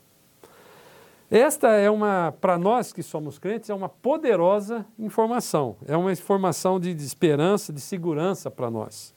Esta 1.31 1.69
é 1.69 1.89
uma, 1.89 2.35
para 2.41 2.59
nós 2.59 2.93
que 2.93 3.03
somos 3.03 3.39
crentes, 3.39 3.71
é 3.71 3.75
uma 3.75 3.89
poderosa 3.89 4.85
informação. 4.99 5.77
É 5.87 5.97
uma 5.97 6.13
informação 6.13 6.79
de, 6.79 6.93
de 6.93 7.05
esperança, 7.05 7.73
de 7.73 7.81
segurança 7.81 8.51
para 8.51 8.71
nós. 8.71 9.15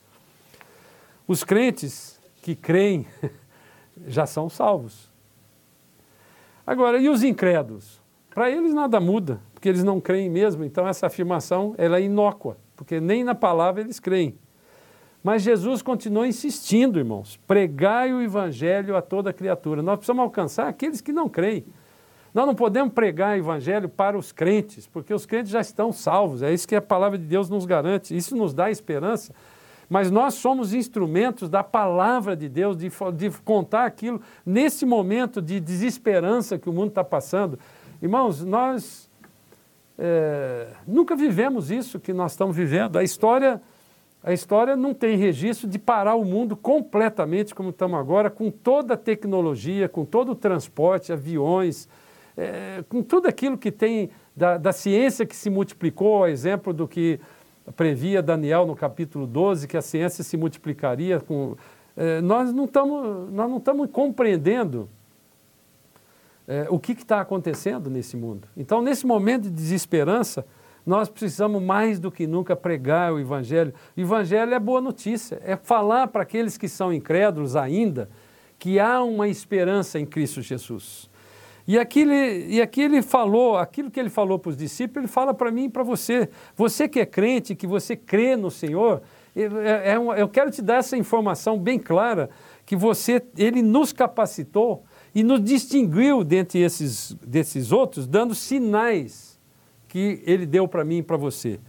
Os 1.28 1.44
crentes 1.44 2.20
que 2.42 2.56
creem 2.56 3.08
já 4.08 4.26
são 4.26 4.48
salvos. 4.48 5.13
Agora, 6.66 6.98
e 6.98 7.10
os 7.10 7.24
incrédulos? 7.24 8.02
Para 8.34 8.50
eles 8.50 8.74
nada 8.74 9.00
muda, 9.00 9.40
porque 9.54 9.70
eles 9.70 9.84
não 9.84 10.00
creem 10.00 10.30
mesmo, 10.30 10.64
então 10.64 10.88
essa 10.88 11.08
afirmação 11.08 11.76
ela 11.78 11.98
é 12.00 12.04
inócua, 12.04 12.58
porque 12.76 13.00
nem 13.00 13.24
na 13.24 13.36
palavra 13.36 13.82
eles 13.82 14.00
creem. 14.00 14.38
Mas 15.24 15.42
Jesus 15.42 15.82
continua 15.82 16.28
insistindo, 16.28 17.00
irmãos, 17.00 17.40
pregai 17.48 18.14
o 18.14 18.22
evangelho 18.22 18.96
a 18.96 19.02
toda 19.02 19.32
criatura. 19.32 19.82
Nós 19.82 19.98
precisamos 19.98 20.24
alcançar 20.24 20.68
aqueles 20.68 21.00
que 21.00 21.14
não 21.14 21.30
creem. 21.30 21.66
Nós 22.34 22.46
não 22.48 22.56
podemos 22.56 22.94
pregar 22.94 23.36
o 23.36 23.40
evangelho 23.40 23.88
para 23.88 24.18
os 24.18 24.32
crentes, 24.32 24.88
porque 24.88 25.14
os 25.14 25.26
crentes 25.26 25.52
já 25.52 25.62
estão 25.62 25.94
salvos. 25.94 26.42
É 26.42 26.52
isso 26.52 26.68
que 26.68 26.76
a 26.76 26.82
palavra 26.82 27.18
de 27.18 27.26
Deus 27.26 27.50
nos 27.50 27.66
garante. 27.66 28.18
Isso 28.18 28.36
nos 28.36 28.54
dá 28.54 28.72
esperança 28.72 29.34
mas 29.94 30.10
nós 30.10 30.34
somos 30.34 30.74
instrumentos 30.74 31.48
da 31.48 31.64
palavra 31.64 32.36
de 32.36 32.50
Deus, 32.50 32.76
de, 32.76 32.90
de 33.16 33.30
contar 33.42 33.86
aquilo 33.86 34.20
nesse 34.44 34.88
momento 34.88 35.40
de 35.40 35.60
desesperança 35.60 36.58
que 36.58 36.68
o 36.68 36.74
mundo 36.74 36.88
está 36.88 37.04
passando. 37.04 37.60
Irmãos, 38.02 38.44
nós 38.44 39.08
é, 39.96 40.70
nunca 40.88 41.16
vivemos 41.16 41.70
isso 41.70 42.00
que 42.00 42.12
nós 42.12 42.32
estamos 42.32 42.56
vivendo. 42.56 42.98
A 42.98 43.04
história, 43.04 43.62
a 44.24 44.34
história 44.34 44.76
não 44.76 44.96
tem 44.96 45.16
registro 45.16 45.68
de 45.68 45.78
parar 45.78 46.16
o 46.16 46.26
mundo 46.26 46.58
completamente 46.58 47.54
como 47.54 47.70
estamos 47.70 48.00
agora, 48.00 48.32
com 48.32 48.50
toda 48.50 48.96
a 48.96 48.98
tecnologia, 48.98 49.88
com 49.88 50.04
todo 50.04 50.32
o 50.32 50.36
transporte, 50.36 51.14
aviões, 51.14 51.88
é, 52.36 52.84
com 52.90 53.04
tudo 53.04 53.28
aquilo 53.28 53.60
que 53.60 53.72
tem 53.72 54.10
da, 54.36 54.58
da 54.58 54.74
ciência 54.74 55.24
que 55.24 55.36
se 55.36 55.52
multiplicou, 55.52 56.24
a 56.24 56.32
exemplo 56.32 56.74
do 56.74 56.88
que 56.88 57.20
previa 57.72 58.22
Daniel 58.22 58.66
no 58.66 58.76
capítulo 58.76 59.26
12 59.26 59.68
que 59.68 59.78
a 59.78 59.82
ciência 59.82 60.24
se 60.24 60.36
multiplicaria 60.36 61.20
com. 61.20 61.56
Eh, 61.96 62.22
nós 62.22 62.52
não 62.52 62.66
estamos 62.66 63.90
compreendendo 63.92 64.90
eh, 66.48 66.68
o 66.70 66.80
que 66.80 66.92
está 66.92 67.22
acontecendo 67.22 67.90
nesse 67.90 68.18
mundo. 68.18 68.48
Então, 68.58 68.82
nesse 68.82 69.06
momento 69.06 69.44
de 69.44 69.52
desesperança, 69.52 70.46
nós 70.86 71.08
precisamos 71.08 71.62
mais 71.62 72.00
do 72.00 72.12
que 72.12 72.28
nunca 72.28 72.56
pregar 72.56 73.14
o 73.14 73.20
Evangelho. 73.20 73.74
O 73.96 74.02
Evangelho 74.02 74.54
é 74.54 74.60
boa 74.60 74.82
notícia, 74.82 75.42
é 75.44 75.56
falar 75.56 76.08
para 76.08 76.24
aqueles 76.24 76.58
que 76.58 76.68
são 76.68 76.92
incrédulos 76.92 77.56
ainda 77.56 78.10
que 78.60 78.80
há 78.80 79.02
uma 79.04 79.28
esperança 79.28 80.00
em 80.00 80.06
Cristo 80.06 80.42
Jesus. 80.42 81.10
E 81.66 81.80
aqui, 81.80 82.02
ele, 82.02 82.48
e 82.48 82.62
aqui 82.62 82.82
ele 82.82 83.02
falou, 83.02 83.58
aquilo 83.58 83.90
que 83.90 84.00
ele 84.00 84.10
falou 84.10 84.38
para 84.38 84.50
os 84.50 84.58
discípulos, 84.58 84.98
ele 84.98 85.08
fala 85.08 85.34
para 85.34 85.50
mim 85.50 85.66
e 85.66 85.70
para 85.70 85.84
você. 85.84 86.30
Você 86.58 86.90
que 86.90 87.00
é 87.00 87.06
crente, 87.06 87.56
que 87.56 87.66
você 87.66 87.96
crê 87.96 88.36
no 88.36 88.52
Senhor, 88.52 89.02
é, 89.36 89.94
é 89.94 89.98
eu 90.18 90.28
quero 90.28 90.52
te 90.52 90.62
dar 90.62 90.78
essa 90.78 90.98
informação 90.98 91.58
bem 91.58 91.80
clara, 91.80 92.30
que 92.66 92.76
você, 92.76 93.22
ele 93.38 93.62
nos 93.62 93.94
capacitou 93.94 94.84
e 95.16 95.24
nos 95.24 95.42
distinguiu 95.42 96.24
dentre 96.24 96.60
esses, 96.60 97.16
desses 97.26 97.72
outros, 97.72 98.08
dando 98.08 98.36
sinais 98.36 99.40
que 99.88 100.22
ele 100.26 100.46
deu 100.46 100.68
para 100.68 100.84
mim 100.84 100.98
e 100.98 101.04
para 101.04 101.16
você. 101.16 101.60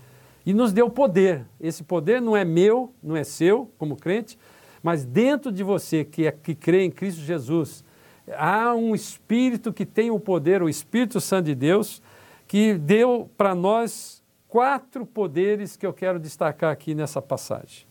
E 0.45 0.53
nos 0.53 0.73
deu 0.73 0.91
poder. 0.91 1.47
Esse 1.61 1.85
poder 1.85 2.21
não 2.21 2.37
é 2.37 2.45
meu, 2.45 2.93
não 3.03 3.17
é 3.17 3.23
seu, 3.23 3.71
como 3.79 3.97
crente, 3.97 4.39
mas 4.83 5.05
dentro 5.05 5.53
de 5.53 5.63
você 5.63 6.05
que, 6.05 6.27
é, 6.27 6.33
que 6.33 6.55
crê 6.55 6.83
em 6.83 6.91
Cristo 6.91 7.21
Jesus, 7.21 7.84
há 8.33 8.75
um 8.75 8.95
Espírito 8.95 9.73
que 9.73 9.85
tem 9.85 10.11
o 10.11 10.19
poder, 10.19 10.63
o 10.63 10.69
Espírito 10.69 11.21
Santo 11.21 11.47
de 11.47 11.55
Deus, 11.55 12.03
que 12.47 12.75
deu 12.75 13.31
para 13.37 13.55
nós 13.55 14.23
quatro 14.49 15.05
poderes 15.05 15.77
que 15.77 15.87
eu 15.87 15.93
quero 15.93 16.19
destacar 16.19 16.71
aqui 16.71 16.95
nessa 16.95 17.21
passagem. 17.21 17.87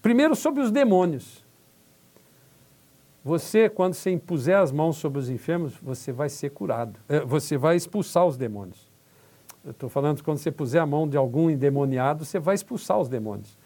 Primeiro, 0.00 0.34
sobre 0.34 0.62
os 0.62 0.70
demônios. 0.70 1.44
Você, 3.24 3.68
quando 3.68 3.94
você 3.94 4.10
impuser 4.10 4.58
as 4.58 4.72
mãos 4.72 4.96
sobre 4.96 5.20
os 5.20 5.30
enfermos, 5.30 5.74
você 5.76 6.10
vai 6.10 6.28
ser 6.28 6.50
curado. 6.50 6.98
É, 7.08 7.20
você 7.20 7.56
vai 7.56 7.76
expulsar 7.76 8.26
os 8.26 8.36
demônios. 8.36 8.90
Eu 9.64 9.70
estou 9.70 9.88
falando 9.88 10.16
que 10.16 10.24
quando 10.24 10.38
você 10.38 10.50
puser 10.50 10.82
a 10.82 10.86
mão 10.86 11.08
de 11.08 11.16
algum 11.16 11.48
endemoniado, 11.48 12.24
você 12.24 12.40
vai 12.40 12.56
expulsar 12.56 12.98
os 12.98 13.08
demônios. 13.08 13.56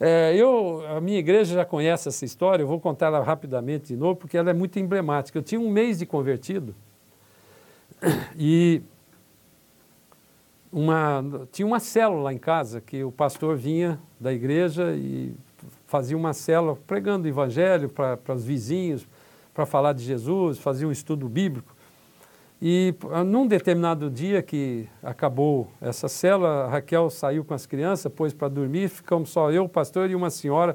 É, 0.00 0.34
eu, 0.36 0.82
a 0.88 1.00
minha 1.00 1.18
igreja 1.18 1.54
já 1.54 1.64
conhece 1.64 2.08
essa 2.08 2.24
história, 2.24 2.62
eu 2.62 2.66
vou 2.66 2.80
contar 2.80 3.06
ela 3.06 3.22
rapidamente 3.22 3.88
de 3.88 3.96
novo, 3.96 4.16
porque 4.16 4.36
ela 4.36 4.50
é 4.50 4.54
muito 4.54 4.78
emblemática. 4.78 5.38
Eu 5.38 5.42
tinha 5.42 5.60
um 5.60 5.70
mês 5.70 5.98
de 5.98 6.06
convertido 6.06 6.74
e 8.36 8.82
uma, 10.72 11.24
tinha 11.52 11.66
uma 11.66 11.78
célula 11.78 12.32
em 12.32 12.38
casa 12.38 12.80
que 12.80 13.04
o 13.04 13.12
pastor 13.12 13.56
vinha 13.56 13.98
da 14.18 14.32
igreja 14.32 14.94
e 14.96 15.34
fazia 15.86 16.16
uma 16.16 16.32
célula 16.32 16.76
pregando 16.86 17.26
o 17.26 17.28
evangelho 17.28 17.88
para 17.88 18.34
os 18.34 18.44
vizinhos, 18.44 19.06
para 19.54 19.64
falar 19.64 19.92
de 19.92 20.02
Jesus, 20.02 20.58
fazia 20.58 20.88
um 20.88 20.92
estudo 20.92 21.28
bíblico. 21.28 21.73
E 22.66 22.94
ah, 23.10 23.22
num 23.22 23.46
determinado 23.46 24.08
dia 24.10 24.40
que 24.40 24.88
acabou 25.02 25.70
essa 25.82 26.08
cela, 26.08 26.64
a 26.64 26.68
Raquel 26.68 27.10
saiu 27.10 27.44
com 27.44 27.52
as 27.52 27.66
crianças, 27.66 28.10
pôs 28.10 28.32
para 28.32 28.48
dormir, 28.48 28.88
ficamos 28.88 29.28
só 29.28 29.52
eu, 29.52 29.64
o 29.64 29.68
pastor 29.68 30.08
e 30.08 30.14
uma 30.14 30.30
senhora, 30.30 30.74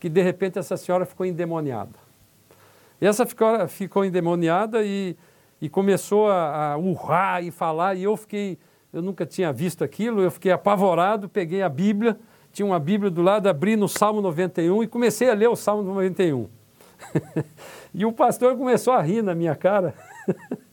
que 0.00 0.08
de 0.08 0.22
repente 0.22 0.58
essa 0.58 0.74
senhora 0.78 1.04
ficou 1.04 1.26
endemoniada. 1.26 1.92
E 2.98 3.06
essa 3.06 3.26
ficou, 3.26 3.68
ficou 3.68 4.06
endemoniada 4.06 4.82
e, 4.82 5.14
e 5.60 5.68
começou 5.68 6.30
a, 6.30 6.72
a 6.72 6.78
urrar 6.78 7.44
e 7.44 7.50
falar, 7.50 7.94
e 7.94 8.04
eu 8.04 8.16
fiquei, 8.16 8.58
eu 8.90 9.02
nunca 9.02 9.26
tinha 9.26 9.52
visto 9.52 9.84
aquilo, 9.84 10.22
eu 10.22 10.30
fiquei 10.30 10.50
apavorado, 10.50 11.28
peguei 11.28 11.60
a 11.60 11.68
Bíblia, 11.68 12.18
tinha 12.54 12.64
uma 12.64 12.80
Bíblia 12.80 13.10
do 13.10 13.20
lado, 13.20 13.50
abri 13.50 13.76
no 13.76 13.86
Salmo 13.86 14.22
91 14.22 14.82
e 14.82 14.86
comecei 14.86 15.28
a 15.28 15.34
ler 15.34 15.50
o 15.50 15.56
Salmo 15.56 15.82
91. 15.82 16.48
e 17.92 18.06
o 18.06 18.12
pastor 18.14 18.56
começou 18.56 18.94
a 18.94 19.02
rir 19.02 19.20
na 19.20 19.34
minha 19.34 19.54
cara. 19.54 19.92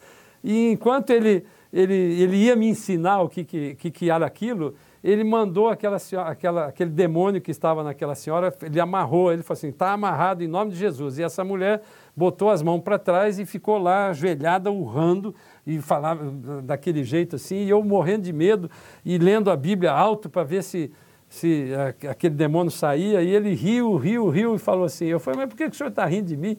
E 0.47 0.71
enquanto 0.71 1.09
ele, 1.09 1.43
ele, 1.73 1.95
ele 1.95 2.37
ia 2.37 2.55
me 2.55 2.67
ensinar 2.67 3.19
o 3.19 3.27
que, 3.27 3.43
que, 3.43 3.89
que 3.89 4.11
era 4.11 4.23
aquilo, 4.23 4.75
ele 5.03 5.23
mandou 5.23 5.69
aquela, 5.69 5.97
aquela, 6.23 6.65
aquele 6.67 6.91
demônio 6.91 7.41
que 7.41 7.49
estava 7.49 7.83
naquela 7.83 8.13
senhora, 8.13 8.55
ele 8.61 8.79
amarrou, 8.79 9.33
ele 9.33 9.41
falou 9.41 9.57
assim, 9.57 9.69
está 9.69 9.91
amarrado 9.91 10.43
em 10.43 10.47
nome 10.47 10.69
de 10.69 10.77
Jesus. 10.77 11.17
E 11.17 11.23
essa 11.23 11.43
mulher 11.43 11.81
botou 12.15 12.51
as 12.51 12.61
mãos 12.61 12.79
para 12.81 12.99
trás 12.99 13.39
e 13.39 13.45
ficou 13.45 13.79
lá 13.79 14.09
ajoelhada, 14.09 14.71
urrando, 14.71 15.33
e 15.65 15.81
falava 15.81 16.31
daquele 16.61 17.03
jeito 17.03 17.37
assim, 17.37 17.65
e 17.65 17.69
eu 17.71 17.83
morrendo 17.83 18.21
de 18.21 18.33
medo 18.33 18.69
e 19.03 19.17
lendo 19.17 19.49
a 19.49 19.55
Bíblia 19.57 19.91
alto 19.91 20.29
para 20.29 20.43
ver 20.43 20.63
se, 20.63 20.91
se 21.27 21.71
aquele 22.07 22.35
demônio 22.35 22.69
saía, 22.69 23.23
e 23.23 23.29
ele 23.29 23.55
riu, 23.55 23.95
riu, 23.95 24.29
riu 24.29 24.53
e 24.53 24.59
falou 24.59 24.85
assim, 24.85 25.05
eu 25.05 25.19
falei, 25.19 25.39
mas 25.39 25.49
por 25.49 25.57
que 25.57 25.65
o 25.65 25.73
senhor 25.73 25.89
está 25.89 26.05
rindo 26.05 26.27
de 26.27 26.37
mim? 26.37 26.55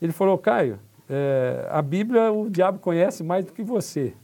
Ele 0.00 0.12
falou, 0.12 0.38
Caio, 0.38 0.78
é, 1.08 1.68
a 1.70 1.80
Bíblia 1.80 2.32
o 2.32 2.50
diabo 2.50 2.78
conhece 2.78 3.22
mais 3.22 3.44
do 3.44 3.52
que 3.52 3.62
você. 3.62 4.14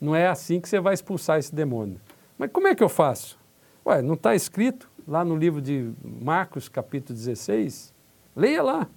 Não 0.00 0.14
é 0.14 0.28
assim 0.28 0.60
que 0.60 0.68
você 0.68 0.78
vai 0.78 0.94
expulsar 0.94 1.38
esse 1.38 1.54
demônio. 1.54 2.00
Mas 2.36 2.50
como 2.52 2.68
é 2.68 2.74
que 2.74 2.82
eu 2.82 2.88
faço? 2.88 3.38
Ué, 3.84 4.00
não 4.02 4.14
está 4.14 4.34
escrito 4.34 4.88
lá 5.06 5.24
no 5.24 5.34
livro 5.34 5.60
de 5.60 5.90
Marcos, 6.02 6.68
capítulo 6.68 7.16
16? 7.16 7.92
Leia 8.36 8.62
lá. 8.62 8.88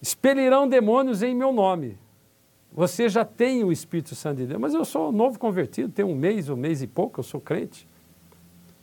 Expelirão 0.00 0.68
demônios 0.68 1.22
em 1.22 1.34
meu 1.34 1.52
nome. 1.52 1.98
Você 2.72 3.08
já 3.08 3.24
tem 3.24 3.64
o 3.64 3.72
Espírito 3.72 4.14
Santo 4.14 4.38
de 4.38 4.46
Deus, 4.46 4.60
mas 4.60 4.74
eu 4.74 4.84
sou 4.84 5.10
novo 5.10 5.38
convertido, 5.38 5.92
tenho 5.92 6.08
um 6.08 6.14
mês, 6.14 6.48
um 6.48 6.56
mês 6.56 6.80
e 6.80 6.86
pouco, 6.86 7.18
eu 7.20 7.24
sou 7.24 7.40
crente. 7.40 7.88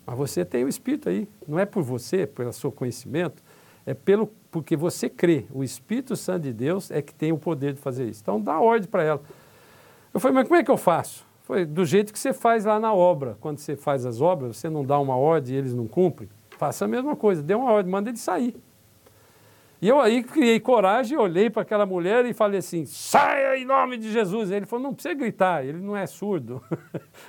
Mas 0.05 0.17
você 0.17 0.43
tem 0.43 0.63
o 0.63 0.67
Espírito 0.67 1.09
aí. 1.09 1.27
Não 1.47 1.57
é 1.57 1.65
por 1.65 1.81
você, 1.81 2.27
pelo 2.27 2.51
seu 2.51 2.71
conhecimento, 2.71 3.41
é 3.85 3.93
pelo, 3.93 4.27
porque 4.49 4.75
você 4.75 5.09
crê. 5.09 5.45
O 5.53 5.63
Espírito 5.63 6.15
Santo 6.15 6.43
de 6.43 6.53
Deus 6.53 6.89
é 6.89 7.01
que 7.01 7.13
tem 7.13 7.31
o 7.31 7.37
poder 7.37 7.73
de 7.73 7.79
fazer 7.79 8.05
isso. 8.07 8.21
Então 8.21 8.41
dá 8.41 8.59
ordem 8.59 8.89
para 8.89 9.03
ela. 9.03 9.21
Eu 10.13 10.19
falei, 10.19 10.35
mas 10.35 10.47
como 10.47 10.59
é 10.59 10.63
que 10.63 10.71
eu 10.71 10.77
faço? 10.77 11.25
Foi 11.43 11.65
do 11.65 11.85
jeito 11.85 12.11
que 12.11 12.17
você 12.17 12.33
faz 12.33 12.65
lá 12.65 12.79
na 12.79 12.93
obra. 12.93 13.37
Quando 13.39 13.59
você 13.59 13.75
faz 13.75 14.05
as 14.05 14.21
obras, 14.21 14.57
você 14.57 14.69
não 14.69 14.83
dá 14.83 14.97
uma 14.97 15.15
ordem 15.15 15.53
e 15.53 15.57
eles 15.57 15.73
não 15.73 15.87
cumprem. 15.87 16.29
Faça 16.57 16.85
a 16.85 16.87
mesma 16.87 17.15
coisa, 17.15 17.43
dê 17.43 17.53
uma 17.53 17.71
ordem, 17.71 17.91
manda 17.91 18.09
ele 18.09 18.17
sair. 18.17 18.55
E 19.81 19.87
eu 19.87 19.99
aí 19.99 20.23
criei 20.23 20.59
coragem, 20.59 21.17
olhei 21.17 21.49
para 21.49 21.61
aquela 21.61 21.85
mulher 21.85 22.25
e 22.25 22.33
falei 22.33 22.59
assim: 22.59 22.85
saia 22.85 23.57
em 23.57 23.65
nome 23.65 23.97
de 23.97 24.11
Jesus. 24.11 24.49
Ele 24.49 24.65
falou: 24.65 24.83
não 24.83 24.93
precisa 24.93 25.13
gritar, 25.13 25.63
ele 25.63 25.79
não 25.79 25.95
é 25.95 26.07
surdo. 26.07 26.63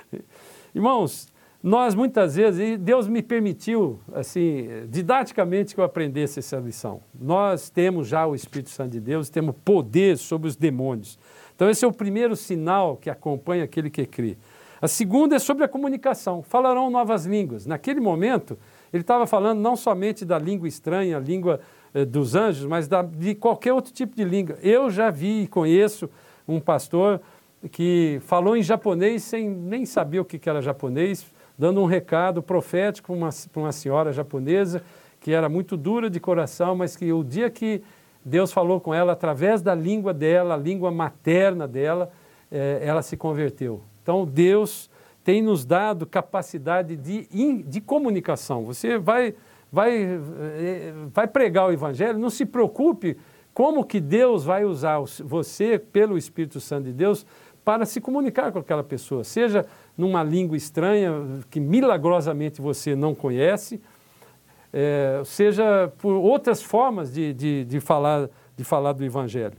Irmãos, 0.73 1.27
nós 1.61 1.95
muitas 1.95 2.35
vezes, 2.35 2.77
Deus 2.77 3.07
me 3.07 3.21
permitiu, 3.21 3.99
assim, 4.13 4.67
didaticamente 4.87 5.73
que 5.73 5.81
eu 5.81 5.85
aprendesse 5.85 6.39
essa 6.39 6.57
lição. 6.57 7.01
Nós 7.19 7.69
temos 7.69 8.07
já 8.07 8.27
o 8.27 8.35
Espírito 8.35 8.69
Santo 8.69 8.91
de 8.91 8.99
Deus, 8.99 9.29
temos 9.29 9.55
poder 9.65 10.17
sobre 10.17 10.47
os 10.47 10.55
demônios. 10.55 11.17
Então, 11.55 11.69
esse 11.69 11.83
é 11.83 11.87
o 11.87 11.91
primeiro 11.91 12.35
sinal 12.35 12.95
que 12.95 13.09
acompanha 13.09 13.63
aquele 13.63 13.89
que 13.89 14.05
crê. 14.05 14.37
A 14.79 14.87
segunda 14.87 15.35
é 15.35 15.39
sobre 15.39 15.63
a 15.63 15.67
comunicação. 15.67 16.43
Falarão 16.43 16.91
novas 16.91 17.25
línguas. 17.25 17.65
Naquele 17.65 17.99
momento, 17.99 18.57
ele 18.93 19.01
estava 19.01 19.25
falando 19.25 19.59
não 19.59 19.75
somente 19.75 20.23
da 20.23 20.37
língua 20.37 20.67
estranha, 20.67 21.17
a 21.17 21.19
língua 21.19 21.59
eh, 21.93 22.05
dos 22.05 22.35
anjos, 22.35 22.67
mas 22.67 22.87
da, 22.87 23.01
de 23.01 23.33
qualquer 23.33 23.73
outro 23.73 23.91
tipo 23.91 24.15
de 24.15 24.23
língua. 24.23 24.57
Eu 24.61 24.91
já 24.91 25.09
vi 25.09 25.43
e 25.43 25.47
conheço 25.47 26.07
um 26.47 26.59
pastor 26.59 27.19
que 27.71 28.19
falou 28.21 28.55
em 28.55 28.61
japonês 28.61 29.23
sem 29.23 29.49
nem 29.49 29.83
saber 29.83 30.19
o 30.19 30.25
que 30.25 30.47
era 30.47 30.61
japonês, 30.61 31.25
dando 31.57 31.81
um 31.81 31.85
recado 31.85 32.41
profético 32.41 33.07
para 33.07 33.15
uma, 33.15 33.29
uma 33.55 33.71
senhora 33.71 34.11
japonesa 34.11 34.81
que 35.19 35.31
era 35.31 35.49
muito 35.49 35.75
dura 35.75 36.09
de 36.09 36.19
coração, 36.19 36.75
mas 36.75 36.95
que 36.95 37.11
o 37.11 37.23
dia 37.23 37.49
que 37.49 37.81
Deus 38.23 38.51
falou 38.51 38.79
com 38.79 38.93
ela 38.93 39.13
através 39.13 39.61
da 39.61 39.73
língua 39.73 40.13
dela, 40.13 40.53
a 40.53 40.57
língua 40.57 40.91
materna 40.91 41.67
dela, 41.67 42.11
é, 42.51 42.79
ela 42.81 43.01
se 43.01 43.17
converteu. 43.17 43.81
Então 44.03 44.25
Deus 44.25 44.89
tem 45.23 45.41
nos 45.41 45.65
dado 45.65 46.05
capacidade 46.05 46.95
de, 46.95 47.27
de 47.63 47.81
comunicação. 47.81 48.63
Você 48.63 48.97
vai, 48.97 49.33
vai, 49.71 50.21
é, 50.59 50.93
vai 51.13 51.27
pregar 51.27 51.67
o 51.67 51.73
Evangelho, 51.73 52.19
não 52.19 52.29
se 52.29 52.45
preocupe 52.45 53.17
como 53.53 53.83
que 53.83 53.99
Deus 53.99 54.45
vai 54.45 54.63
usar 54.63 54.99
você, 55.25 55.79
pelo 55.79 56.17
Espírito 56.17 56.59
Santo 56.59 56.85
de 56.85 56.93
Deus, 56.93 57.25
para 57.65 57.85
se 57.85 57.99
comunicar 57.99 58.51
com 58.51 58.59
aquela 58.59 58.83
pessoa, 58.83 59.23
seja 59.23 59.65
numa 59.97 60.23
língua 60.23 60.55
estranha 60.55 61.11
que 61.49 61.59
milagrosamente 61.59 62.61
você 62.61 62.95
não 62.95 63.15
conhece, 63.15 63.81
é, 64.71 65.21
seja 65.25 65.91
por 65.97 66.13
outras 66.13 66.61
formas 66.61 67.11
de, 67.11 67.33
de, 67.33 67.65
de, 67.65 67.79
falar, 67.79 68.29
de 68.55 68.63
falar 68.63 68.93
do 68.93 69.03
Evangelho. 69.03 69.57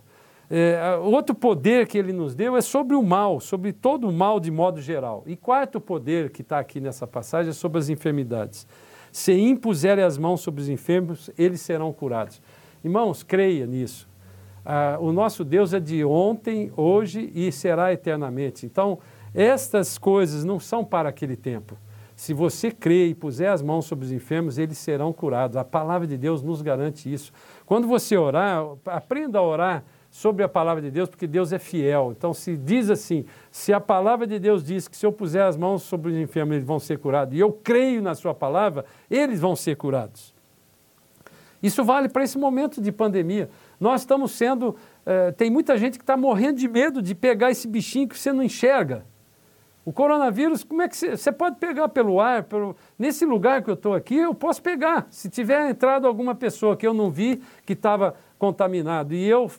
É, 0.51 0.97
outro 1.03 1.35
poder 1.35 1.87
que 1.87 1.99
ele 1.99 2.13
nos 2.13 2.35
deu 2.35 2.57
é 2.57 2.61
sobre 2.63 2.97
o 2.97 3.03
mal, 3.03 3.39
sobre 3.39 3.73
todo 3.73 4.09
o 4.09 4.13
mal 4.13 4.41
de 4.41 4.51
modo 4.51 4.81
geral. 4.81 5.23
E 5.27 5.37
quarto 5.37 5.81
poder 5.81 6.31
que 6.31 6.41
está 6.41 6.59
aqui 6.59 6.81
nessa 6.81 7.07
passagem 7.07 7.51
é 7.51 7.53
sobre 7.53 7.79
as 7.79 7.89
enfermidades. 7.89 8.67
Se 9.13 9.33
impuserem 9.33 10.05
as 10.05 10.17
mãos 10.17 10.41
sobre 10.41 10.63
os 10.63 10.69
enfermos, 10.69 11.31
eles 11.37 11.61
serão 11.61 11.93
curados. 11.93 12.41
Irmãos, 12.83 13.23
creia 13.23 13.67
nisso. 13.67 14.09
Ah, 14.65 14.97
o 15.01 15.13
nosso 15.13 15.45
Deus 15.45 15.73
é 15.75 15.81
de 15.81 16.05
ontem, 16.05 16.71
hoje 16.77 17.31
e 17.35 17.51
será 17.51 17.93
eternamente. 17.93 18.65
Então, 18.65 18.99
estas 19.35 19.99
coisas 19.99 20.45
não 20.45 20.59
são 20.59 20.85
para 20.85 21.09
aquele 21.09 21.37
tempo. 21.37 21.77
Se 22.17 22.35
você 22.35 22.73
crê 22.73 23.07
e 23.07 23.15
puser 23.15 23.49
as 23.49 23.63
mãos 23.63 23.87
sobre 23.87 24.05
os 24.05 24.11
enfermos, 24.11 24.59
eles 24.59 24.77
serão 24.77 25.13
curados. 25.13 25.57
A 25.57 25.65
palavra 25.65 26.07
de 26.07 26.17
Deus 26.17 26.43
nos 26.43 26.61
garante 26.63 27.13
isso. 27.13 27.33
Quando 27.65 27.87
você 27.87 28.17
orar, 28.17 28.65
aprenda 28.87 29.39
a 29.39 29.43
orar 29.43 29.85
sobre 30.11 30.43
a 30.43 30.49
palavra 30.49 30.83
de 30.83 30.91
Deus, 30.91 31.09
porque 31.09 31.29
Deus 31.29 31.53
é 31.53 31.61
fiel. 31.61 32.13
Então, 32.17 32.35
se 32.35 32.57
diz 32.57 32.91
assim, 32.91 33.25
se 33.53 33.73
a 33.73 33.79
palavra 33.79 34.27
de 34.27 34.39
Deus 34.39 34.65
diz 34.65 34.89
que 34.89 34.97
se 34.97 35.07
eu 35.07 35.13
puser 35.13 35.45
as 35.45 35.57
mãos 35.57 35.85
sobre 35.85 36.11
os 36.11 36.17
enfermos, 36.17 36.57
eles 36.57 36.67
vão 36.67 36.81
ser 36.81 36.99
curados, 36.99 37.37
e 37.37 37.39
eu 37.39 37.53
creio 37.53 38.03
na 38.03 38.17
sua 38.17 38.35
palavra, 38.35 38.85
eles 39.09 39.41
vão 39.41 39.55
ser 39.55 39.77
curados. 39.77 40.35
Isso 41.63 41.85
vale 41.85 42.09
para 42.09 42.25
esse 42.25 42.39
momento 42.39 42.81
de 42.81 42.91
pandemia. 42.91 43.51
Nós 43.79 44.03
estamos 44.03 44.33
sendo. 44.33 44.77
Eh, 45.05 45.33
tem 45.33 45.51
muita 45.51 45.77
gente 45.77 45.99
que 45.99 46.03
está 46.03 46.17
morrendo 46.17 46.59
de 46.59 46.69
medo 46.69 47.03
de 47.03 47.15
pegar 47.15 47.51
esse 47.51 47.67
bichinho 47.67 48.09
que 48.09 48.19
você 48.19 48.33
não 48.33 48.43
enxerga. 48.43 49.05
O 49.89 49.93
coronavírus, 49.93 50.63
como 50.63 50.83
é 50.83 50.89
que 50.89 50.95
você 50.95 51.33
pode 51.33 51.57
pegar 51.57 51.89
pelo 51.89 52.21
ar? 52.21 52.43
Pelo, 52.43 52.77
nesse 52.99 53.25
lugar 53.25 53.63
que 53.63 53.71
eu 53.71 53.75
estou 53.75 53.95
aqui, 53.95 54.17
eu 54.19 54.35
posso 54.35 54.61
pegar. 54.61 55.07
Se 55.09 55.31
tiver 55.31 55.71
entrado 55.71 56.07
alguma 56.07 56.35
pessoa 56.35 56.77
que 56.77 56.87
eu 56.87 56.93
não 56.93 57.11
vi 57.11 57.41
que 57.65 57.73
estava 57.73 58.15
contaminado 58.39 59.15
e 59.15 59.27
eu 59.27 59.51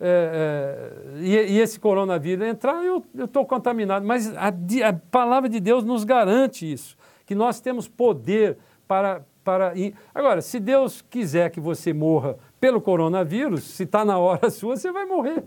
é, 0.00 1.14
é, 1.14 1.20
e, 1.20 1.30
e, 1.52 1.60
esse 1.60 1.78
coronavírus 1.78 2.44
entrar, 2.44 2.84
eu 2.84 3.04
estou 3.16 3.46
contaminado. 3.46 4.04
Mas 4.04 4.36
a, 4.36 4.48
a, 4.48 4.92
palavra 4.92 5.48
de 5.48 5.60
Deus 5.60 5.84
nos 5.84 6.02
garante 6.02 6.72
isso, 6.72 6.96
que 7.24 7.36
nós 7.36 7.60
temos 7.60 7.86
poder 7.86 8.58
para. 8.88 9.22
para 9.44 9.76
ir. 9.76 9.94
Agora, 10.12 10.42
se 10.42 10.58
Deus 10.58 11.02
quiser 11.02 11.50
que 11.50 11.60
você 11.60 11.92
morra 11.92 12.36
pelo 12.60 12.80
coronavírus, 12.80 13.62
se 13.62 13.84
está 13.84 14.04
na 14.04 14.18
hora 14.18 14.50
sua, 14.50 14.76
você 14.76 14.90
vai 14.90 15.06
morrer. 15.06 15.44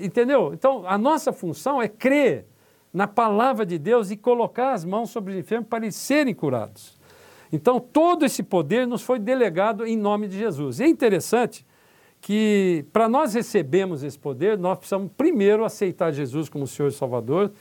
Entendeu? 0.00 0.54
Então, 0.54 0.84
a 0.86 0.96
nossa 0.96 1.34
função 1.34 1.82
é 1.82 1.86
crer 1.86 2.46
na 2.92 3.06
palavra 3.06 3.64
de 3.64 3.78
Deus 3.78 4.10
e 4.10 4.16
colocar 4.16 4.72
as 4.72 4.84
mãos 4.84 5.10
sobre 5.10 5.32
os 5.32 5.38
enfermos 5.38 5.68
para 5.68 5.84
eles 5.84 5.96
serem 5.96 6.34
curados. 6.34 7.00
Então, 7.52 7.78
todo 7.78 8.24
esse 8.24 8.42
poder 8.42 8.86
nos 8.86 9.02
foi 9.02 9.18
delegado 9.18 9.86
em 9.86 9.96
nome 9.96 10.28
de 10.28 10.38
Jesus. 10.38 10.80
E 10.80 10.84
é 10.84 10.88
interessante 10.88 11.64
que, 12.20 12.84
para 12.92 13.08
nós 13.08 13.34
recebermos 13.34 14.02
esse 14.02 14.18
poder, 14.18 14.56
nós 14.56 14.78
precisamos 14.78 15.10
primeiro 15.16 15.64
aceitar 15.64 16.12
Jesus 16.12 16.48
como 16.48 16.66
Senhor 16.66 16.88
e 16.88 16.92
Salvador, 16.92 17.52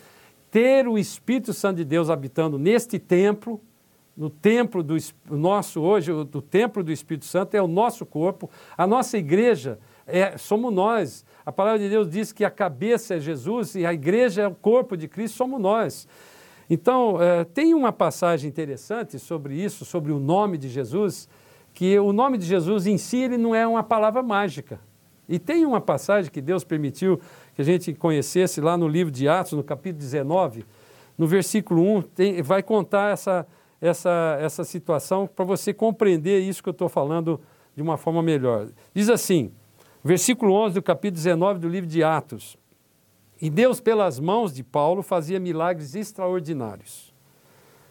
ter 0.50 0.88
o 0.88 0.98
Espírito 0.98 1.54
Santo 1.54 1.78
de 1.78 1.86
Deus 1.86 2.10
habitando 2.10 2.60
neste 2.60 3.00
templo, 3.00 3.60
no 4.16 4.30
templo 4.30 4.84
do 4.84 4.96
nosso 5.30 5.82
hoje, 5.82 6.12
o 6.12 6.26
templo 6.26 6.84
do 6.84 6.92
Espírito 6.92 7.26
Santo 7.26 7.56
é 7.56 7.62
o 7.62 7.68
nosso 7.68 8.06
corpo, 8.06 8.50
a 8.78 8.86
nossa 8.86 9.18
igreja 9.18 9.80
é, 10.06 10.38
somos 10.38 10.74
nós. 10.74 11.26
A 11.46 11.52
palavra 11.52 11.80
de 11.80 11.90
Deus 11.90 12.10
diz 12.10 12.32
que 12.32 12.46
a 12.46 12.52
cabeça 12.52 13.16
é 13.16 13.20
Jesus 13.20 13.76
e 13.76 13.86
a 13.86 13.94
igreja 13.94 14.44
é 14.44 14.48
o 14.48 14.56
corpo 14.56 14.96
de 14.96 15.08
Cristo, 15.08 15.38
somos 15.38 15.60
nós. 15.60 16.08
Então, 16.70 17.22
é, 17.22 17.44
tem 17.44 17.74
uma 17.74 17.92
passagem 17.92 18.50
interessante 18.50 19.20
sobre 19.20 19.56
isso, 19.56 19.84
sobre 19.84 20.12
o 20.12 20.20
nome 20.20 20.58
de 20.58 20.70
Jesus, 20.70 21.28
que 21.74 21.98
o 22.00 22.14
nome 22.14 22.38
de 22.38 22.46
Jesus 22.46 22.88
em 22.88 22.98
si 22.98 23.18
ele 23.18 23.38
não 23.38 23.54
é 23.54 23.66
uma 23.68 23.84
palavra 23.84 24.24
mágica. 24.24 24.80
E 25.28 25.40
tem 25.40 25.66
uma 25.66 25.80
passagem 25.80 26.32
que 26.32 26.42
Deus 26.42 26.64
permitiu 26.64 27.20
que 27.56 27.62
a 27.62 27.66
gente 27.66 27.94
conhecesse 27.94 28.60
lá 28.60 28.78
no 28.78 28.88
livro 28.88 29.12
de 29.12 29.28
Atos, 29.28 29.54
no 29.54 29.64
capítulo 29.64 30.00
19, 30.00 30.66
no 31.18 31.28
versículo 31.28 31.84
1, 31.98 32.02
tem, 32.02 32.42
vai 32.42 32.64
contar 32.64 33.12
essa, 33.12 33.48
essa, 33.80 34.38
essa 34.42 34.64
situação 34.64 35.28
para 35.28 35.46
você 35.46 35.74
compreender 35.74 36.40
isso 36.40 36.62
que 36.64 36.70
eu 36.70 36.72
estou 36.72 36.90
falando 36.90 37.40
de 37.76 37.82
uma 37.82 37.98
forma 37.98 38.22
melhor. 38.22 38.68
Diz 38.94 39.10
assim: 39.10 39.52
Versículo 40.04 40.54
11 40.54 40.76
do 40.76 40.82
capítulo 40.82 41.16
19 41.16 41.60
do 41.60 41.70
livro 41.70 41.90
de 41.90 42.04
Atos. 42.04 42.58
E 43.42 43.50
Deus, 43.50 43.80
pelas 43.80 44.20
mãos 44.20 44.54
de 44.54 44.64
Paulo, 44.64 45.02
fazia 45.02 45.40
milagres 45.40 45.96
extraordinários, 45.96 47.14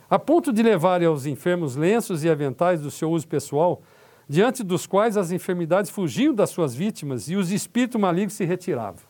a 0.08 0.18
ponto 0.18 0.52
de 0.52 0.62
levarem 0.62 1.06
aos 1.06 1.26
enfermos 1.26 1.74
lenços 1.74 2.22
e 2.22 2.30
aventais 2.30 2.80
do 2.80 2.90
seu 2.90 3.10
uso 3.10 3.26
pessoal, 3.26 3.82
diante 4.28 4.62
dos 4.62 4.86
quais 4.86 5.16
as 5.16 5.32
enfermidades 5.32 5.90
fugiam 5.90 6.32
das 6.32 6.50
suas 6.50 6.74
vítimas 6.74 7.28
e 7.28 7.36
os 7.36 7.50
espíritos 7.50 8.00
malignos 8.00 8.34
se 8.34 8.44
retiravam. 8.44 9.04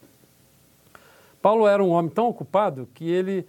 Paulo 1.42 1.66
era 1.66 1.82
um 1.82 1.90
homem 1.90 2.10
tão 2.10 2.28
ocupado 2.28 2.88
que 2.94 3.10
ele 3.10 3.46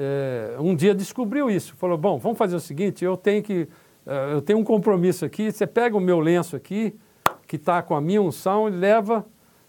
é, 0.00 0.56
um 0.60 0.76
dia 0.76 0.94
descobriu 0.94 1.50
isso. 1.50 1.74
Falou: 1.74 1.98
bom, 1.98 2.18
vamos 2.18 2.38
fazer 2.38 2.54
o 2.54 2.60
seguinte: 2.60 3.04
eu 3.04 3.16
tenho 3.16 3.42
que. 3.42 3.68
Uh, 4.06 4.32
eu 4.34 4.40
tenho 4.40 4.60
um 4.60 4.64
compromisso 4.64 5.24
aqui. 5.24 5.50
Você 5.50 5.66
pega 5.66 5.96
o 5.96 6.00
meu 6.00 6.20
lenço 6.20 6.54
aqui, 6.54 6.94
que 7.48 7.56
está 7.56 7.82
com 7.82 7.96
a 7.96 8.00
minha 8.00 8.22
unção, 8.22 8.68
e 8.68 8.70
leva 8.70 9.26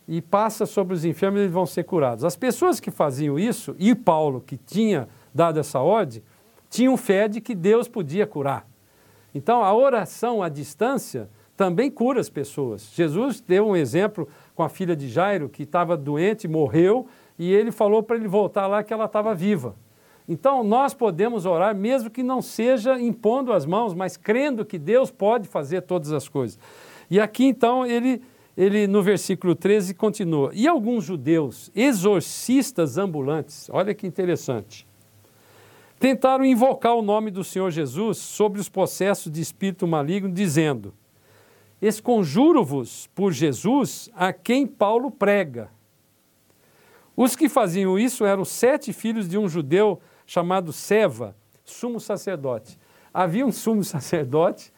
e 0.08 0.22
passa 0.22 0.66
sobre 0.66 0.94
os 0.94 1.06
enfermos 1.06 1.40
e 1.40 1.44
eles 1.44 1.54
vão 1.54 1.66
ser 1.66 1.84
curados. 1.84 2.26
As 2.26 2.36
pessoas 2.36 2.80
que 2.80 2.92
faziam 2.92 3.40
isso, 3.40 3.76
e 3.80 3.96
Paulo, 3.96 4.42
que 4.42 4.58
tinha 4.58 5.08
dado 5.34 5.60
essa 5.60 5.80
ordem, 5.80 6.22
tinham 6.70 6.98
fé 6.98 7.28
de 7.28 7.40
que 7.40 7.56
Deus 7.56 7.88
podia 7.88 8.28
curar. 8.28 8.68
Então, 9.34 9.64
a 9.64 9.74
oração 9.74 10.44
à 10.44 10.50
distância 10.50 11.30
também 11.56 11.90
cura 11.90 12.20
as 12.20 12.30
pessoas. 12.30 12.92
Jesus 12.94 13.40
deu 13.40 13.68
um 13.68 13.76
exemplo 13.76 14.28
com 14.56 14.64
a 14.64 14.70
filha 14.70 14.96
de 14.96 15.08
Jairo, 15.08 15.48
que 15.48 15.64
estava 15.64 15.96
doente, 15.96 16.48
morreu, 16.48 17.08
e 17.38 17.54
ele 17.54 17.72
falou 17.72 18.04
para 18.04 18.16
ele 18.16 18.28
voltar 18.28 18.68
lá 18.68 18.84
que 18.84 18.94
ela 18.94 19.06
estava 19.06 19.34
viva. 19.34 19.76
Então, 20.28 20.64
nós 20.64 20.94
podemos 20.94 21.46
orar, 21.46 21.76
mesmo 21.76 22.10
que 22.10 22.24
não 22.24 22.42
seja 22.42 23.00
impondo 23.00 23.54
as 23.54 23.66
mãos, 23.66 23.94
mas 23.94 24.18
crendo 24.18 24.66
que 24.66 24.78
Deus 24.78 25.10
pode 25.12 25.48
fazer 25.48 25.82
todas 25.82 26.12
as 26.12 26.28
coisas. 26.28 26.60
E 27.10 27.20
aqui, 27.20 27.46
então, 27.46 27.86
ele, 27.86 28.22
ele 28.56 28.86
no 28.86 29.02
versículo 29.02 29.56
13 29.56 29.94
continua: 29.94 30.52
E 30.54 30.68
alguns 30.68 31.04
judeus, 31.04 31.72
exorcistas 31.76 32.98
ambulantes, 32.98 33.70
olha 33.72 33.96
que 33.96 34.06
interessante, 34.06 34.88
tentaram 36.00 36.46
invocar 36.46 36.96
o 36.96 37.02
nome 37.02 37.32
do 37.32 37.44
Senhor 37.44 37.72
Jesus 37.72 38.18
sobre 38.18 38.62
os 38.62 38.70
processos 38.70 39.32
de 39.32 39.42
espírito 39.42 39.88
maligno, 39.88 40.32
dizendo: 40.32 40.94
Esconjuro-vos 41.82 43.08
por 43.16 43.32
Jesus 43.32 44.10
a 44.14 44.32
quem 44.32 44.68
Paulo 44.68 45.10
prega. 45.10 45.72
Os 47.18 47.36
que 47.36 47.50
faziam 47.50 48.00
isso 48.00 48.24
eram 48.24 48.46
sete 48.46 48.94
filhos 48.94 49.28
de 49.28 49.38
um 49.38 49.50
judeu 49.50 50.00
chamado 50.26 50.72
Seva, 50.72 51.36
sumo 51.66 52.00
sacerdote. 52.00 52.78
Havia 53.14 53.46
um 53.46 53.52
sumo 53.52 53.84
sacerdote 53.84 54.72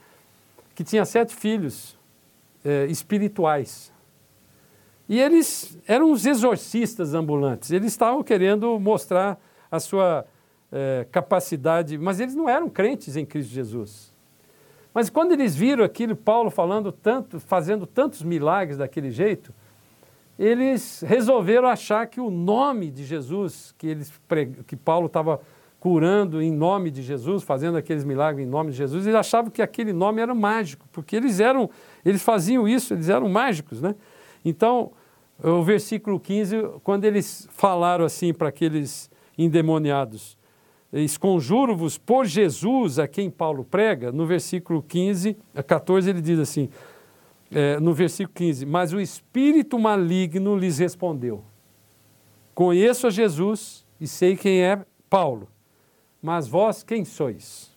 que 0.73 0.83
tinha 0.83 1.05
sete 1.05 1.35
filhos 1.35 1.95
eh, 2.63 2.85
espirituais. 2.89 3.91
E 5.07 5.19
eles 5.19 5.77
eram 5.87 6.11
os 6.11 6.25
exorcistas 6.25 7.13
ambulantes. 7.13 7.71
Eles 7.71 7.87
estavam 7.87 8.23
querendo 8.23 8.79
mostrar 8.79 9.37
a 9.69 9.79
sua 9.79 10.25
é, 10.71 11.05
capacidade, 11.11 11.97
mas 11.97 12.19
eles 12.21 12.33
não 12.33 12.47
eram 12.47 12.69
crentes 12.69 13.17
em 13.17 13.25
Cristo 13.25 13.51
Jesus. 13.51 14.13
Mas 14.93 15.09
quando 15.09 15.33
eles 15.33 15.55
viram 15.55 15.83
aquilo, 15.83 16.15
Paulo 16.15 16.49
falando 16.49 16.91
tanto, 16.91 17.39
fazendo 17.39 17.85
tantos 17.85 18.23
milagres 18.23 18.77
daquele 18.77 19.11
jeito, 19.11 19.53
eles 20.39 21.03
resolveram 21.05 21.67
achar 21.67 22.07
que 22.07 22.19
o 22.19 22.29
nome 22.29 22.89
de 22.89 23.03
Jesus, 23.05 23.75
que, 23.77 23.87
eles, 23.87 24.11
que 24.65 24.75
Paulo 24.75 25.07
estava 25.07 25.41
curando 25.79 26.41
em 26.41 26.51
nome 26.51 26.91
de 26.91 27.01
Jesus, 27.01 27.43
fazendo 27.43 27.77
aqueles 27.77 28.03
milagres 28.03 28.45
em 28.45 28.49
nome 28.49 28.71
de 28.71 28.77
Jesus, 28.77 29.05
eles 29.05 29.17
achavam 29.17 29.49
que 29.49 29.61
aquele 29.61 29.91
nome 29.91 30.21
era 30.21 30.33
mágico, 30.33 30.87
porque 30.91 31.15
eles 31.15 31.39
eram, 31.39 31.69
eles 32.05 32.21
faziam 32.21 32.67
isso, 32.67 32.93
eles 32.93 33.09
eram 33.09 33.29
mágicos, 33.29 33.81
né? 33.81 33.95
Então, 34.43 34.91
o 35.43 35.63
versículo 35.63 36.19
15, 36.19 36.79
quando 36.83 37.05
eles 37.05 37.47
falaram 37.51 38.05
assim 38.05 38.33
para 38.33 38.49
aqueles 38.49 39.09
endemoniados, 39.37 40.37
esconjuro-vos 40.93 41.97
por 41.97 42.25
Jesus 42.25 42.99
a 42.99 43.07
quem 43.07 43.29
Paulo 43.29 43.63
prega, 43.63 44.11
no 44.11 44.25
versículo 44.25 44.83
15, 44.83 45.37
14 45.65 46.09
ele 46.09 46.21
diz 46.21 46.37
assim, 46.37 46.69
é, 47.49 47.79
no 47.79 47.93
versículo 47.93 48.33
15, 48.35 48.65
mas 48.65 48.93
o 48.93 48.99
espírito 48.99 49.79
maligno 49.79 50.55
lhes 50.55 50.77
respondeu, 50.79 51.43
conheço 52.53 53.07
a 53.07 53.09
Jesus 53.09 53.85
e 53.99 54.07
sei 54.07 54.35
quem 54.35 54.61
é 54.61 54.85
Paulo, 55.09 55.47
mas 56.21 56.47
vós 56.47 56.83
quem 56.83 57.03
sois? 57.05 57.70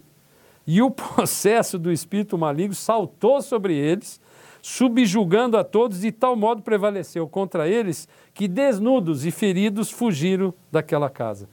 E 0.67 0.81
o 0.83 0.91
processo 0.93 1.79
do 1.79 1.93
espírito 1.93 2.37
maligno 2.39 2.75
saltou 2.75 3.41
sobre 3.43 3.75
eles, 3.75 4.21
subjugando 4.63 5.57
a 5.57 5.65
todos, 5.65 6.01
de 6.01 6.11
tal 6.11 6.35
modo 6.35 6.63
prevaleceu 6.63 7.29
contra 7.29 7.69
eles 7.69 8.09
que 8.33 8.49
desnudos 8.49 9.27
e 9.27 9.31
feridos 9.31 9.91
fugiram 9.91 10.55
daquela 10.73 11.11
casa. 11.11 11.49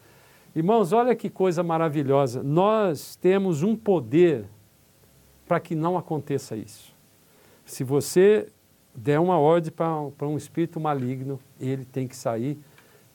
Irmãos, 0.55 0.91
olha 0.91 1.15
que 1.15 1.29
coisa 1.29 1.63
maravilhosa. 1.63 2.43
Nós 2.43 3.15
temos 3.15 3.63
um 3.63 3.75
poder 3.75 4.45
para 5.47 5.59
que 5.59 5.75
não 5.75 5.97
aconteça 5.97 6.55
isso. 6.55 6.93
Se 7.65 7.83
você 7.83 8.47
der 8.93 9.19
uma 9.19 9.37
ordem 9.37 9.71
para 9.71 10.27
um 10.27 10.37
espírito 10.37 10.79
maligno, 10.79 11.39
ele 11.59 11.85
tem 11.85 12.07
que 12.07 12.15
sair, 12.15 12.57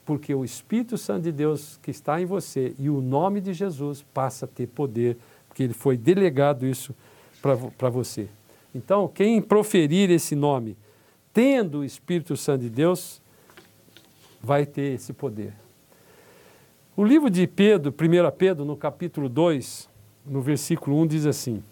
porque 0.04 0.34
o 0.34 0.44
Espírito 0.44 0.96
Santo 0.96 1.24
de 1.24 1.32
Deus 1.32 1.78
que 1.82 1.90
está 1.90 2.20
em 2.20 2.24
você 2.24 2.74
e 2.78 2.88
o 2.88 3.00
nome 3.00 3.40
de 3.40 3.52
Jesus 3.52 4.02
passa 4.14 4.44
a 4.46 4.48
ter 4.48 4.68
poder, 4.68 5.18
porque 5.56 5.62
ele 5.62 5.72
foi 5.72 5.96
delegado 5.96 6.66
isso 6.66 6.94
para 7.40 7.88
você. 7.88 8.28
Então, 8.74 9.08
quem 9.08 9.40
proferir 9.40 10.10
esse 10.10 10.36
nome, 10.36 10.76
tendo 11.32 11.78
o 11.78 11.84
Espírito 11.84 12.36
Santo 12.36 12.60
de 12.60 12.68
Deus, 12.68 13.22
vai 14.42 14.66
ter 14.66 14.92
esse 14.92 15.14
poder. 15.14 15.54
O 16.94 17.02
livro 17.02 17.30
de 17.30 17.46
Pedro, 17.46 17.90
1 17.90 18.36
Pedro, 18.36 18.66
no 18.66 18.76
capítulo 18.76 19.30
2, 19.30 19.88
no 20.26 20.42
versículo 20.42 21.00
1, 21.00 21.06
diz 21.06 21.24
assim. 21.24 21.64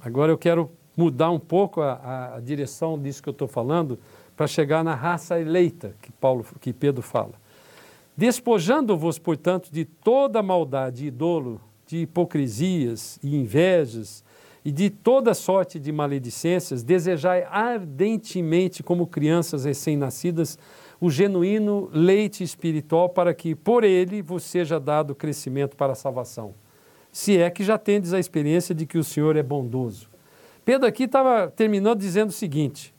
Agora 0.00 0.30
eu 0.30 0.38
quero 0.38 0.70
mudar 0.96 1.32
um 1.32 1.40
pouco 1.40 1.80
a, 1.80 2.36
a 2.36 2.40
direção 2.40 2.96
disso 2.96 3.20
que 3.20 3.28
eu 3.28 3.32
estou 3.32 3.48
falando 3.48 3.98
para 4.36 4.46
chegar 4.46 4.84
na 4.84 4.94
raça 4.94 5.40
eleita 5.40 5.96
que, 6.00 6.12
Paulo, 6.12 6.46
que 6.60 6.72
Pedro 6.72 7.02
fala. 7.02 7.34
Despojando-vos, 8.16 9.18
portanto, 9.18 9.68
de 9.72 9.84
toda 9.84 10.40
maldade 10.44 11.06
e 11.06 11.10
dolo, 11.10 11.60
de 11.92 11.98
hipocrisias 11.98 13.18
e 13.22 13.36
invejas, 13.36 14.24
e 14.64 14.72
de 14.72 14.88
toda 14.88 15.34
sorte 15.34 15.78
de 15.78 15.92
maledicências, 15.92 16.82
desejai 16.82 17.44
ardentemente, 17.50 18.82
como 18.82 19.06
crianças 19.06 19.66
recém-nascidas, 19.66 20.58
o 20.98 21.10
genuíno 21.10 21.90
leite 21.92 22.42
espiritual 22.42 23.10
para 23.10 23.34
que 23.34 23.54
por 23.54 23.84
ele 23.84 24.22
vos 24.22 24.42
seja 24.42 24.80
dado 24.80 25.14
crescimento 25.14 25.76
para 25.76 25.92
a 25.92 25.96
salvação. 25.96 26.54
Se 27.10 27.36
é 27.36 27.50
que 27.50 27.62
já 27.62 27.76
tendes 27.76 28.14
a 28.14 28.18
experiência 28.18 28.74
de 28.74 28.86
que 28.86 28.96
o 28.96 29.04
Senhor 29.04 29.36
é 29.36 29.42
bondoso. 29.42 30.08
Pedro 30.64 30.88
aqui 30.88 31.02
estava 31.04 31.48
terminando 31.48 31.98
dizendo 31.98 32.30
o 32.30 32.32
seguinte: 32.32 32.94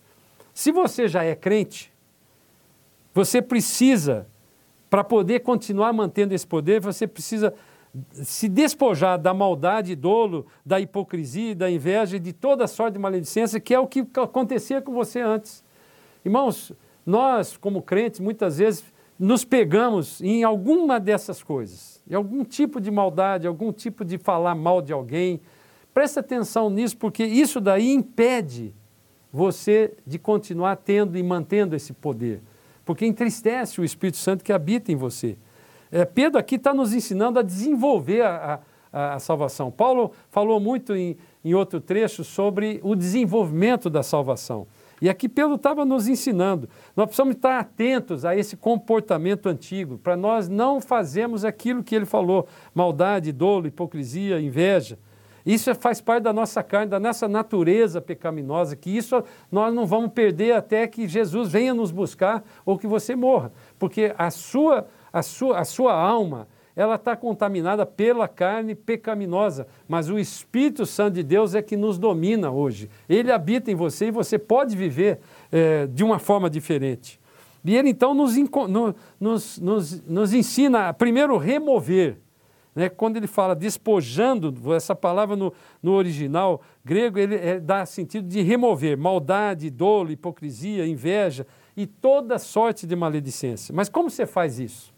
se 0.53 0.71
você 0.71 1.07
já 1.07 1.23
é 1.23 1.33
crente, 1.33 1.91
você 3.11 3.41
precisa, 3.41 4.27
para 4.87 5.03
poder 5.03 5.39
continuar 5.39 5.91
mantendo 5.93 6.35
esse 6.35 6.45
poder, 6.45 6.79
você 6.79 7.07
precisa 7.07 7.55
se 8.11 8.49
despojar 8.49 9.19
da 9.19 9.33
maldade, 9.33 9.95
dolo, 9.95 10.47
da 10.65 10.79
hipocrisia, 10.79 11.55
da 11.55 11.69
inveja 11.69 12.19
de 12.19 12.33
toda 12.33 12.67
sorte 12.67 12.93
de 12.93 12.99
maledicência, 12.99 13.59
que 13.59 13.73
é 13.73 13.79
o 13.79 13.87
que 13.87 14.05
acontecia 14.15 14.81
com 14.81 14.91
você 14.93 15.21
antes. 15.21 15.63
Irmãos, 16.25 16.71
nós, 17.05 17.55
como 17.55 17.81
crentes, 17.81 18.19
muitas 18.19 18.57
vezes 18.57 18.83
nos 19.19 19.45
pegamos 19.45 20.21
em 20.21 20.43
alguma 20.43 20.99
dessas 20.99 21.43
coisas, 21.43 22.01
em 22.09 22.15
algum 22.15 22.43
tipo 22.43 22.81
de 22.81 22.89
maldade, 22.89 23.45
algum 23.45 23.71
tipo 23.71 24.03
de 24.03 24.17
falar 24.17 24.55
mal 24.55 24.81
de 24.81 24.91
alguém. 24.91 25.39
Presta 25.93 26.19
atenção 26.19 26.69
nisso, 26.69 26.97
porque 26.97 27.23
isso 27.23 27.61
daí 27.61 27.91
impede 27.91 28.73
você 29.31 29.93
de 30.05 30.17
continuar 30.17 30.77
tendo 30.77 31.17
e 31.17 31.23
mantendo 31.23 31.75
esse 31.75 31.93
poder, 31.93 32.41
porque 32.83 33.05
entristece 33.05 33.79
o 33.79 33.83
Espírito 33.83 34.17
Santo 34.17 34.43
que 34.43 34.51
habita 34.51 34.91
em 34.91 34.95
você. 34.95 35.37
É, 35.93 36.05
Pedro 36.05 36.39
aqui 36.39 36.55
está 36.55 36.73
nos 36.73 36.91
ensinando 36.91 37.37
a 37.37 37.43
desenvolver 37.43 38.21
a, 38.21 38.59
a, 38.91 39.13
a, 39.13 39.19
salvação. 39.19 39.69
Paulo 39.69 40.11
falou 40.31 40.59
muito 40.59 40.95
em, 40.95 41.15
em 41.45 41.53
outro 41.53 41.79
trecho 41.79 42.23
sobre 42.23 42.79
o 42.81 42.95
desenvolvimento 42.95 43.91
da 43.91 44.01
salvação. 44.01 44.65
E 44.99 45.07
aqui 45.07 45.29
Pedro 45.29 45.53
estava 45.53 45.85
nos 45.85 46.07
ensinando. 46.07 46.67
Nós 46.95 47.05
precisamos 47.05 47.35
estar 47.35 47.59
atentos 47.59 48.25
a 48.25 48.35
esse 48.35 48.57
comportamento 48.57 49.47
antigo, 49.47 49.99
para 49.99 50.17
nós 50.17 50.49
não 50.49 50.81
fazermos 50.81 51.45
aquilo 51.45 51.83
que 51.83 51.93
ele 51.93 52.05
falou: 52.05 52.47
maldade, 52.73 53.31
dolo, 53.31 53.67
hipocrisia, 53.67 54.41
inveja. 54.41 54.97
Isso 55.45 55.75
faz 55.75 55.99
parte 55.99 56.23
da 56.23 56.31
nossa 56.31 56.63
carne, 56.63 56.89
da 56.89 56.99
nossa 56.99 57.27
natureza 57.27 58.01
pecaminosa, 58.01 58.75
que 58.75 58.89
isso 58.89 59.23
nós 59.51 59.73
não 59.73 59.85
vamos 59.85 60.11
perder 60.11 60.53
até 60.53 60.87
que 60.87 61.07
Jesus 61.07 61.51
venha 61.51 61.73
nos 61.73 61.91
buscar 61.91 62.43
ou 62.65 62.77
que 62.77 62.87
você 62.87 63.15
morra. 63.15 63.51
Porque 63.77 64.15
a 64.17 64.31
sua, 64.31 64.87
a 65.13 65.21
sua, 65.21 65.59
a 65.59 65.63
sua 65.63 65.93
alma, 65.93 66.47
ela 66.75 66.95
está 66.95 67.15
contaminada 67.15 67.85
pela 67.85 68.27
carne 68.27 68.73
pecaminosa, 68.73 69.67
mas 69.87 70.09
o 70.09 70.17
Espírito 70.17 70.85
Santo 70.87 71.13
de 71.13 71.23
Deus 71.23 71.53
é 71.53 71.61
que 71.61 71.77
nos 71.77 71.99
domina 71.99 72.49
hoje. 72.49 72.89
Ele 73.07 73.31
habita 73.31 73.69
em 73.69 73.75
você 73.75 74.07
e 74.07 74.11
você 74.11 74.39
pode 74.39 74.75
viver 74.75 75.19
é, 75.51 75.85
de 75.85 76.03
uma 76.03 76.17
forma 76.17 76.49
diferente. 76.49 77.21
E 77.63 77.75
ele 77.75 77.89
então 77.89 78.13
nos, 78.13 78.35
nos, 79.19 79.59
nos, 79.59 80.01
nos 80.01 80.33
ensina 80.33 80.89
a 80.89 80.93
primeiro 80.93 81.37
remover. 81.37 82.17
Né? 82.75 82.89
Quando 82.89 83.17
ele 83.17 83.27
fala 83.27 83.55
despojando, 83.55 84.73
essa 84.73 84.95
palavra 84.95 85.35
no, 85.35 85.53
no 85.81 85.91
original 85.93 86.61
grego, 86.83 87.19
ele 87.19 87.35
é, 87.35 87.59
dá 87.59 87.85
sentido 87.85 88.27
de 88.27 88.41
remover 88.41 88.97
maldade, 88.97 89.69
dolo, 89.69 90.11
hipocrisia, 90.11 90.87
inveja 90.87 91.45
e 91.77 91.85
toda 91.85 92.39
sorte 92.39 92.85
de 92.87 92.95
maledicência. 92.95 93.73
Mas 93.73 93.89
como 93.89 94.09
você 94.09 94.25
faz 94.25 94.59
isso? 94.59 94.92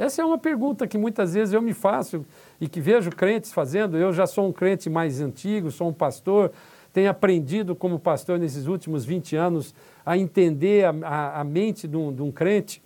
Essa 0.00 0.22
é 0.22 0.24
uma 0.24 0.38
pergunta 0.38 0.86
que 0.86 0.96
muitas 0.96 1.34
vezes 1.34 1.52
eu 1.52 1.60
me 1.60 1.74
faço 1.74 2.24
e 2.58 2.66
que 2.66 2.80
vejo 2.80 3.10
crentes 3.10 3.52
fazendo. 3.52 3.98
Eu 3.98 4.14
já 4.14 4.26
sou 4.26 4.48
um 4.48 4.52
crente 4.52 4.88
mais 4.88 5.20
antigo, 5.20 5.70
sou 5.70 5.90
um 5.90 5.92
pastor, 5.92 6.52
tenho 6.90 7.10
aprendido 7.10 7.76
como 7.76 7.98
pastor 7.98 8.38
nesses 8.38 8.66
últimos 8.66 9.04
20 9.04 9.36
anos 9.36 9.74
a 10.04 10.16
entender 10.16 10.86
a, 10.86 10.94
a, 11.06 11.40
a 11.42 11.44
mente 11.44 11.86
de 11.86 11.98
um, 11.98 12.14
de 12.14 12.22
um 12.22 12.32
crente. 12.32 12.82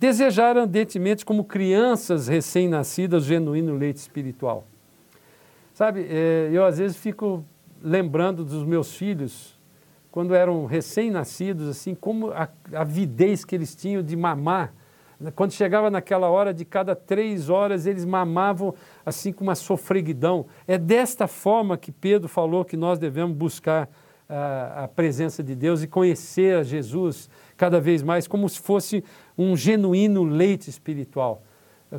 Desejar 0.00 0.56
ardentemente 0.56 1.22
como 1.22 1.44
crianças 1.44 2.28
recém-nascidas 2.28 3.24
genuíno 3.24 3.76
leite 3.76 3.98
espiritual. 3.98 4.64
Sabe, 5.74 6.06
é, 6.08 6.48
eu 6.50 6.64
às 6.64 6.78
vezes 6.78 6.96
fico 6.96 7.44
lembrando 7.82 8.42
dos 8.42 8.64
meus 8.64 8.94
filhos, 8.94 9.60
quando 10.10 10.34
eram 10.34 10.64
recém-nascidos, 10.64 11.68
assim, 11.68 11.94
como 11.94 12.30
a 12.30 12.48
avidez 12.72 13.44
que 13.44 13.54
eles 13.54 13.74
tinham 13.74 14.02
de 14.02 14.16
mamar 14.16 14.72
quando 15.30 15.52
chegava 15.52 15.90
naquela 15.90 16.28
hora, 16.28 16.52
de 16.52 16.64
cada 16.64 16.96
três 16.96 17.48
horas, 17.48 17.86
eles 17.86 18.04
mamavam 18.04 18.74
assim 19.06 19.32
com 19.32 19.44
uma 19.44 19.54
sofreguidão. 19.54 20.46
É 20.66 20.76
desta 20.76 21.28
forma 21.28 21.76
que 21.76 21.92
Pedro 21.92 22.28
falou 22.28 22.64
que 22.64 22.76
nós 22.76 22.98
devemos 22.98 23.36
buscar 23.36 23.88
a, 24.28 24.84
a 24.84 24.88
presença 24.88 25.42
de 25.42 25.54
Deus 25.54 25.82
e 25.82 25.86
conhecer 25.86 26.56
a 26.56 26.62
Jesus 26.62 27.30
cada 27.56 27.80
vez 27.80 28.02
mais, 28.02 28.26
como 28.26 28.48
se 28.48 28.60
fosse 28.60 29.04
um 29.36 29.56
genuíno 29.56 30.24
leite 30.24 30.68
espiritual. 30.68 31.42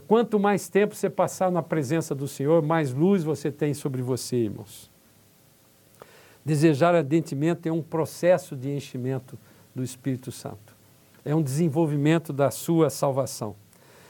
Quanto 0.08 0.40
mais 0.40 0.68
tempo 0.68 0.96
você 0.96 1.10
passar 1.10 1.52
na 1.52 1.62
presença 1.62 2.16
do 2.16 2.28
Senhor, 2.28 2.64
mais 2.64 2.92
luz 2.92 3.24
você 3.24 3.52
tem 3.52 3.74
sobre 3.74 4.02
você, 4.02 4.38
irmãos. 4.38 4.92
Desejar 6.44 6.96
ardentemente 6.96 7.70
é 7.70 7.72
um 7.72 7.82
processo 7.82 8.56
de 8.56 8.72
enchimento 8.72 9.38
do 9.74 9.84
Espírito 9.84 10.32
Santo 10.32 10.73
é 11.26 11.34
um 11.34 11.42
desenvolvimento 11.42 12.34
da 12.34 12.52
sua 12.52 12.90
salvação. 12.90 13.56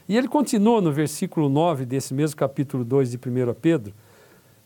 E 0.08 0.18
ele 0.18 0.28
continua 0.28 0.82
no 0.82 0.92
versículo 0.92 1.48
9 1.48 1.86
desse 1.86 2.14
mesmo 2.14 2.36
capítulo 2.36 2.84
2 2.84 3.12
de 3.12 3.18
1 3.18 3.54
Pedro: 3.62 3.94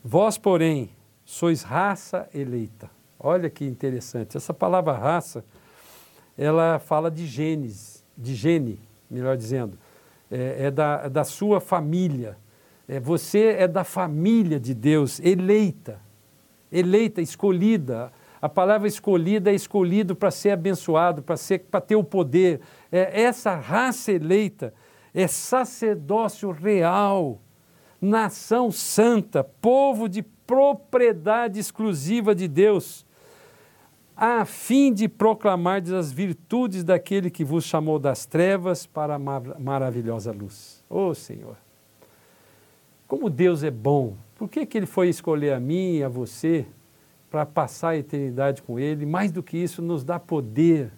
Vós, 0.04 0.38
porém, 0.38 0.90
sois 1.26 1.62
raça 1.62 2.28
eleita. 2.34 2.90
Olha 3.20 3.50
que 3.50 3.66
interessante. 3.66 4.38
Essa 4.38 4.54
palavra 4.54 4.94
raça, 4.94 5.44
ela 6.38 6.80
fala 6.80 7.12
de 7.12 7.26
genes, 7.26 8.04
de 8.18 8.34
gene, 8.34 8.80
melhor 9.10 9.36
dizendo. 9.36 9.78
É, 10.32 10.66
é 10.66 10.72
da, 10.72 11.08
da 11.08 11.24
sua 11.24 11.60
família. 11.60 12.38
É, 12.88 13.00
você 13.00 13.56
é 13.60 13.68
da 13.68 13.84
família 13.84 14.60
de 14.60 14.74
Deus, 14.74 15.20
eleita. 15.20 16.00
Eleita, 16.72 17.22
escolhida. 17.22 18.12
A 18.41 18.47
palavra 18.47 18.88
escolhida 18.88 19.52
é 19.52 19.56
escolhido 19.56 20.15
para 20.15 20.30
ser 20.30 20.52
abençoado, 20.52 21.23
para 21.23 21.38
ser 21.38 21.60
para 21.60 21.82
ter 21.82 21.95
o 21.95 22.04
poder. 22.04 22.62
É, 22.91 23.21
essa 23.21 23.56
raça 23.56 24.12
eleita 24.12 24.73
é 25.13 25.28
sacerdócio 25.28 26.52
real, 26.52 27.41
nação 28.00 28.71
santa, 28.71 29.43
povo 29.43 30.08
de 30.08 30.21
propriedade 30.21 31.60
exclusiva 31.60 32.36
de 32.36 32.47
Deus, 32.47 33.06
a 34.15 34.45
fim 34.45 34.93
de 34.93 35.08
proclamar 35.08 35.82
as 35.93 36.12
virtudes 36.12 36.84
daquele 36.84 37.30
que 37.30 37.43
vos 37.43 37.63
chamou 37.65 38.00
das 38.00 38.26
trevas 38.26 38.86
para 38.86 39.15
a 39.15 39.19
maravilhosa 39.19 40.32
luz. 40.32 40.84
Ô 40.89 41.08
oh, 41.08 41.15
Senhor, 41.15 41.58
como 43.08 43.30
Deus 43.30 43.63
é 43.63 43.71
bom, 43.71 44.15
por 44.36 44.47
que, 44.47 44.65
que 44.65 44.78
Ele 44.78 44.86
foi 44.86 45.10
escolher 45.10 45.54
a 45.54 45.60
mim 45.60 45.97
e 45.97 46.04
a 46.04 46.10
você? 46.10 46.65
Para 47.30 47.46
passar 47.46 47.90
a 47.90 47.98
eternidade 47.98 48.62
com 48.62 48.80
Ele. 48.80 49.06
Mais 49.06 49.32
do 49.32 49.44
que 49.44 49.58
isso, 49.58 49.82
nos 49.82 50.04
dá 50.04 50.20
poder 50.20 50.92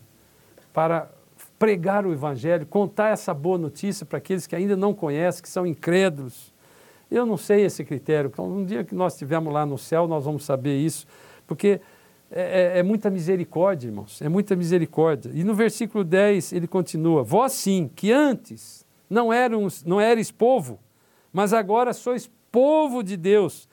para 0.73 1.09
pregar 1.57 2.05
o 2.05 2.13
Evangelho, 2.13 2.65
contar 2.65 3.09
essa 3.09 3.33
boa 3.33 3.57
notícia 3.57 4.05
para 4.05 4.17
aqueles 4.17 4.47
que 4.47 4.55
ainda 4.55 4.77
não 4.77 4.93
conhecem, 4.93 5.41
que 5.41 5.49
são 5.49 5.65
incrédulos. 5.65 6.53
Eu 7.11 7.25
não 7.25 7.37
sei 7.37 7.65
esse 7.65 7.83
critério. 7.83 8.29
Então, 8.31 8.47
um 8.49 8.63
dia 8.63 8.83
que 8.83 8.95
nós 8.95 9.13
estivermos 9.13 9.53
lá 9.53 9.65
no 9.65 9.77
céu, 9.77 10.07
nós 10.07 10.23
vamos 10.23 10.45
saber 10.45 10.77
isso, 10.77 11.07
porque 11.47 11.81
é, 12.31 12.75
é, 12.75 12.79
é, 12.79 12.83
muita 12.83 13.09
misericórdia, 13.09 13.87
irmãos, 13.87 14.21
é 14.21 14.29
muita 14.29 14.55
misericórdia. 14.55 15.31
E 15.33 15.43
no 15.43 15.55
versículo 15.55 16.03
10 16.03 16.53
ele 16.53 16.67
continua: 16.67 17.23
Vós 17.23 17.53
sim, 17.53 17.89
que 17.95 18.11
antes 18.11 18.85
não, 19.09 19.33
eram, 19.33 19.67
não 19.85 19.99
eres 19.99 20.31
povo, 20.31 20.79
mas 21.33 21.53
agora 21.53 21.91
sois 21.91 22.29
povo 22.51 23.03
de 23.03 23.17
Deus 23.17 23.67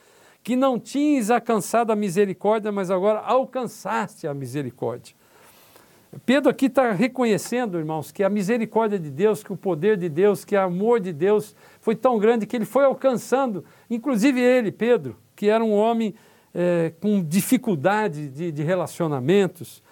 que 0.46 0.54
não 0.54 0.78
tinhas 0.78 1.28
alcançado 1.28 1.90
a 1.90 1.96
misericórdia, 1.96 2.70
mas 2.70 2.88
agora 2.88 3.18
alcançaste 3.18 4.28
a 4.28 4.32
misericórdia. 4.32 5.12
Pedro 6.24 6.48
aqui 6.48 6.66
está 6.66 6.92
reconhecendo, 6.92 7.76
irmãos, 7.76 8.12
que 8.12 8.22
a 8.22 8.30
misericórdia 8.30 8.96
de 8.96 9.10
Deus, 9.10 9.42
que 9.42 9.52
o 9.52 9.56
poder 9.56 9.96
de 9.96 10.08
Deus, 10.08 10.44
que 10.44 10.54
o 10.54 10.60
amor 10.60 11.00
de 11.00 11.12
Deus 11.12 11.56
foi 11.80 11.96
tão 11.96 12.16
grande 12.16 12.46
que 12.46 12.54
ele 12.54 12.64
foi 12.64 12.84
alcançando, 12.84 13.64
inclusive 13.90 14.40
ele, 14.40 14.70
Pedro, 14.70 15.16
que 15.34 15.48
era 15.48 15.64
um 15.64 15.72
homem 15.72 16.14
é, 16.54 16.92
com 17.00 17.20
dificuldade 17.20 18.28
de, 18.28 18.52
de 18.52 18.62
relacionamentos. 18.62 19.82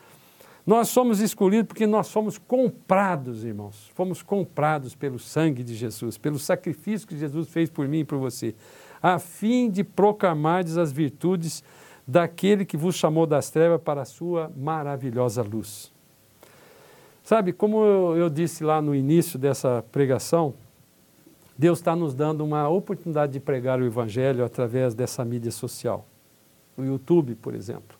Nós 0.64 0.86
somos 0.88 1.18
escolhidos 1.18 1.66
porque 1.66 1.84
nós 1.84 2.06
somos 2.06 2.38
comprados, 2.38 3.44
irmãos. 3.44 3.90
Fomos 3.92 4.22
comprados 4.22 4.94
pelo 4.94 5.18
sangue 5.18 5.64
de 5.64 5.74
Jesus, 5.74 6.16
pelo 6.16 6.38
sacrifício 6.38 7.08
que 7.08 7.18
Jesus 7.18 7.48
fez 7.48 7.68
por 7.68 7.88
mim 7.88 7.98
e 7.98 8.04
por 8.04 8.20
você 8.20 8.54
a 9.04 9.18
fim 9.18 9.68
de 9.68 9.84
proclamardes 9.84 10.78
as 10.78 10.90
virtudes 10.90 11.62
daquele 12.08 12.64
que 12.64 12.74
vos 12.74 12.94
chamou 12.94 13.26
das 13.26 13.50
trevas 13.50 13.78
para 13.82 14.00
a 14.00 14.04
sua 14.06 14.50
maravilhosa 14.56 15.42
luz. 15.42 15.92
Sabe, 17.22 17.52
como 17.52 17.84
eu, 17.84 18.16
eu 18.16 18.30
disse 18.30 18.64
lá 18.64 18.80
no 18.80 18.94
início 18.94 19.38
dessa 19.38 19.84
pregação, 19.92 20.54
Deus 21.56 21.80
está 21.80 21.94
nos 21.94 22.14
dando 22.14 22.42
uma 22.42 22.66
oportunidade 22.70 23.34
de 23.34 23.40
pregar 23.40 23.78
o 23.78 23.84
Evangelho 23.84 24.42
através 24.42 24.94
dessa 24.94 25.22
mídia 25.22 25.50
social, 25.50 26.06
o 26.74 26.82
YouTube, 26.82 27.34
por 27.34 27.54
exemplo. 27.54 27.98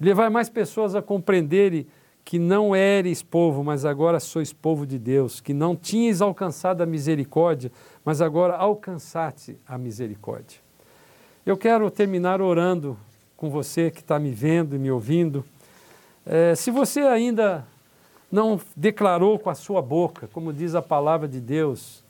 Levar 0.00 0.30
mais 0.30 0.48
pessoas 0.48 0.94
a 0.94 1.02
compreenderem 1.02 1.86
que 2.24 2.38
não 2.38 2.74
eres 2.76 3.22
povo, 3.22 3.64
mas 3.64 3.84
agora 3.84 4.20
sois 4.20 4.52
povo 4.52 4.86
de 4.86 4.98
Deus, 4.98 5.40
que 5.40 5.52
não 5.52 5.74
tinhas 5.74 6.20
alcançado 6.20 6.82
a 6.82 6.86
misericórdia, 6.86 7.72
mas 8.04 8.20
agora 8.20 8.56
alcançaste 8.56 9.58
a 9.66 9.76
misericórdia. 9.76 10.60
Eu 11.44 11.56
quero 11.56 11.90
terminar 11.90 12.40
orando 12.40 12.96
com 13.36 13.50
você 13.50 13.90
que 13.90 14.00
está 14.00 14.18
me 14.18 14.30
vendo 14.30 14.76
e 14.76 14.78
me 14.78 14.90
ouvindo. 14.90 15.44
É, 16.26 16.54
se 16.54 16.70
você 16.70 17.00
ainda 17.00 17.66
não 18.30 18.60
declarou 18.76 19.38
com 19.38 19.50
a 19.50 19.54
sua 19.54 19.82
boca, 19.82 20.28
como 20.32 20.52
diz 20.52 20.74
a 20.74 20.82
palavra 20.82 21.26
de 21.26 21.40
Deus, 21.40 22.04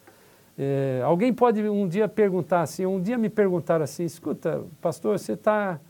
é, 0.58 1.00
alguém 1.04 1.32
pode 1.32 1.66
um 1.68 1.88
dia 1.88 2.06
perguntar 2.06 2.62
assim, 2.62 2.84
um 2.84 3.00
dia 3.00 3.16
me 3.16 3.30
perguntar 3.30 3.80
assim, 3.80 4.04
escuta, 4.04 4.62
pastor, 4.82 5.18
você 5.18 5.32
está 5.32 5.80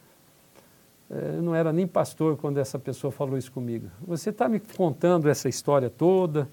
eu 1.10 1.42
não 1.42 1.54
era 1.54 1.72
nem 1.72 1.88
pastor 1.88 2.36
quando 2.36 2.58
essa 2.58 2.78
pessoa 2.78 3.10
falou 3.10 3.36
isso 3.36 3.50
comigo. 3.50 3.90
Você 4.06 4.30
está 4.30 4.48
me 4.48 4.60
contando 4.60 5.28
essa 5.28 5.48
história 5.48 5.90
toda, 5.90 6.48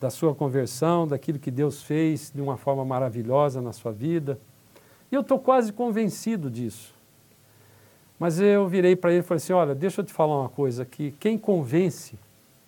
da 0.00 0.10
sua 0.10 0.34
conversão, 0.34 1.06
daquilo 1.06 1.38
que 1.38 1.52
Deus 1.52 1.84
fez 1.84 2.32
de 2.34 2.40
uma 2.40 2.56
forma 2.56 2.84
maravilhosa 2.84 3.62
na 3.62 3.72
sua 3.72 3.92
vida. 3.92 4.40
E 5.10 5.14
eu 5.14 5.20
estou 5.20 5.38
quase 5.38 5.72
convencido 5.72 6.50
disso. 6.50 6.92
Mas 8.18 8.40
eu 8.40 8.66
virei 8.66 8.96
para 8.96 9.12
ele 9.12 9.20
e 9.20 9.22
falei 9.22 9.36
assim: 9.36 9.52
olha, 9.52 9.74
deixa 9.74 10.00
eu 10.00 10.04
te 10.04 10.12
falar 10.12 10.40
uma 10.40 10.48
coisa 10.48 10.82
aqui. 10.82 11.14
Quem 11.20 11.38
convence 11.38 12.18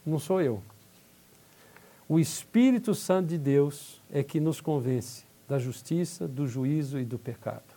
não 0.07 0.21
sou 0.21 0.41
eu. 0.41 0.63
O 2.09 2.21
Espírito 2.21 2.95
Santo 2.95 3.29
de 3.29 3.39
Deus 3.39 4.01
é 4.13 4.23
que 4.23 4.39
nos 4.39 4.61
convence 4.61 5.25
da 5.49 5.59
justiça, 5.59 6.29
do 6.29 6.47
juízo 6.47 7.01
e 7.01 7.05
do 7.05 7.19
pecado. 7.19 7.74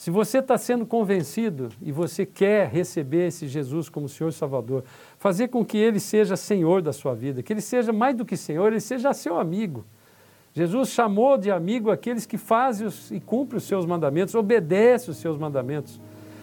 Se 0.00 0.10
você 0.10 0.38
está 0.38 0.56
sendo 0.56 0.86
convencido 0.86 1.68
e 1.82 1.92
você 1.92 2.24
quer 2.24 2.68
receber 2.68 3.26
esse 3.26 3.46
Jesus 3.46 3.90
como 3.90 4.08
Senhor 4.08 4.30
e 4.30 4.32
Salvador, 4.32 4.82
fazer 5.18 5.48
com 5.48 5.62
que 5.62 5.76
Ele 5.76 6.00
seja 6.00 6.38
Senhor 6.38 6.80
da 6.80 6.90
sua 6.90 7.14
vida, 7.14 7.42
que 7.42 7.52
Ele 7.52 7.60
seja 7.60 7.92
mais 7.92 8.16
do 8.16 8.24
que 8.24 8.34
Senhor, 8.34 8.68
Ele 8.68 8.80
seja 8.80 9.12
seu 9.12 9.38
amigo. 9.38 9.84
Jesus 10.54 10.88
chamou 10.88 11.36
de 11.36 11.50
amigo 11.50 11.90
aqueles 11.90 12.24
que 12.24 12.38
fazem 12.38 12.86
os, 12.86 13.10
e 13.10 13.20
cumprem 13.20 13.58
os 13.58 13.64
seus 13.64 13.84
mandamentos, 13.84 14.34
obedecem 14.34 15.10
os 15.10 15.18
seus 15.18 15.36
mandamentos. 15.36 16.00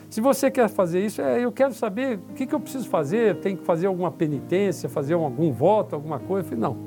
Se 0.07 0.21
você 0.21 0.51
quer 0.51 0.69
fazer 0.69 1.03
isso, 1.03 1.19
é, 1.19 1.43
eu 1.43 1.51
quero 1.51 1.73
saber 1.73 2.19
o 2.29 2.33
que, 2.35 2.45
que 2.45 2.53
eu 2.53 2.59
preciso 2.59 2.87
fazer, 2.87 3.37
tem 3.37 3.55
que 3.55 3.63
fazer 3.63 3.87
alguma 3.87 4.11
penitência, 4.11 4.87
fazer 4.87 5.15
algum 5.15 5.51
voto, 5.51 5.95
alguma 5.95 6.19
coisa. 6.19 6.47
Eu 6.47 6.49
falei, 6.51 6.61
não. 6.61 6.77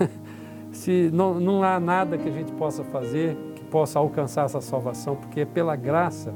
Se 0.72 1.10
não, 1.12 1.38
não 1.38 1.62
há 1.62 1.78
nada 1.78 2.16
que 2.16 2.30
a 2.30 2.32
gente 2.32 2.50
possa 2.52 2.82
fazer 2.82 3.36
possa 3.72 3.98
alcançar 3.98 4.44
essa 4.44 4.60
salvação, 4.60 5.16
porque 5.16 5.40
é 5.40 5.44
pela 5.46 5.74
graça, 5.74 6.34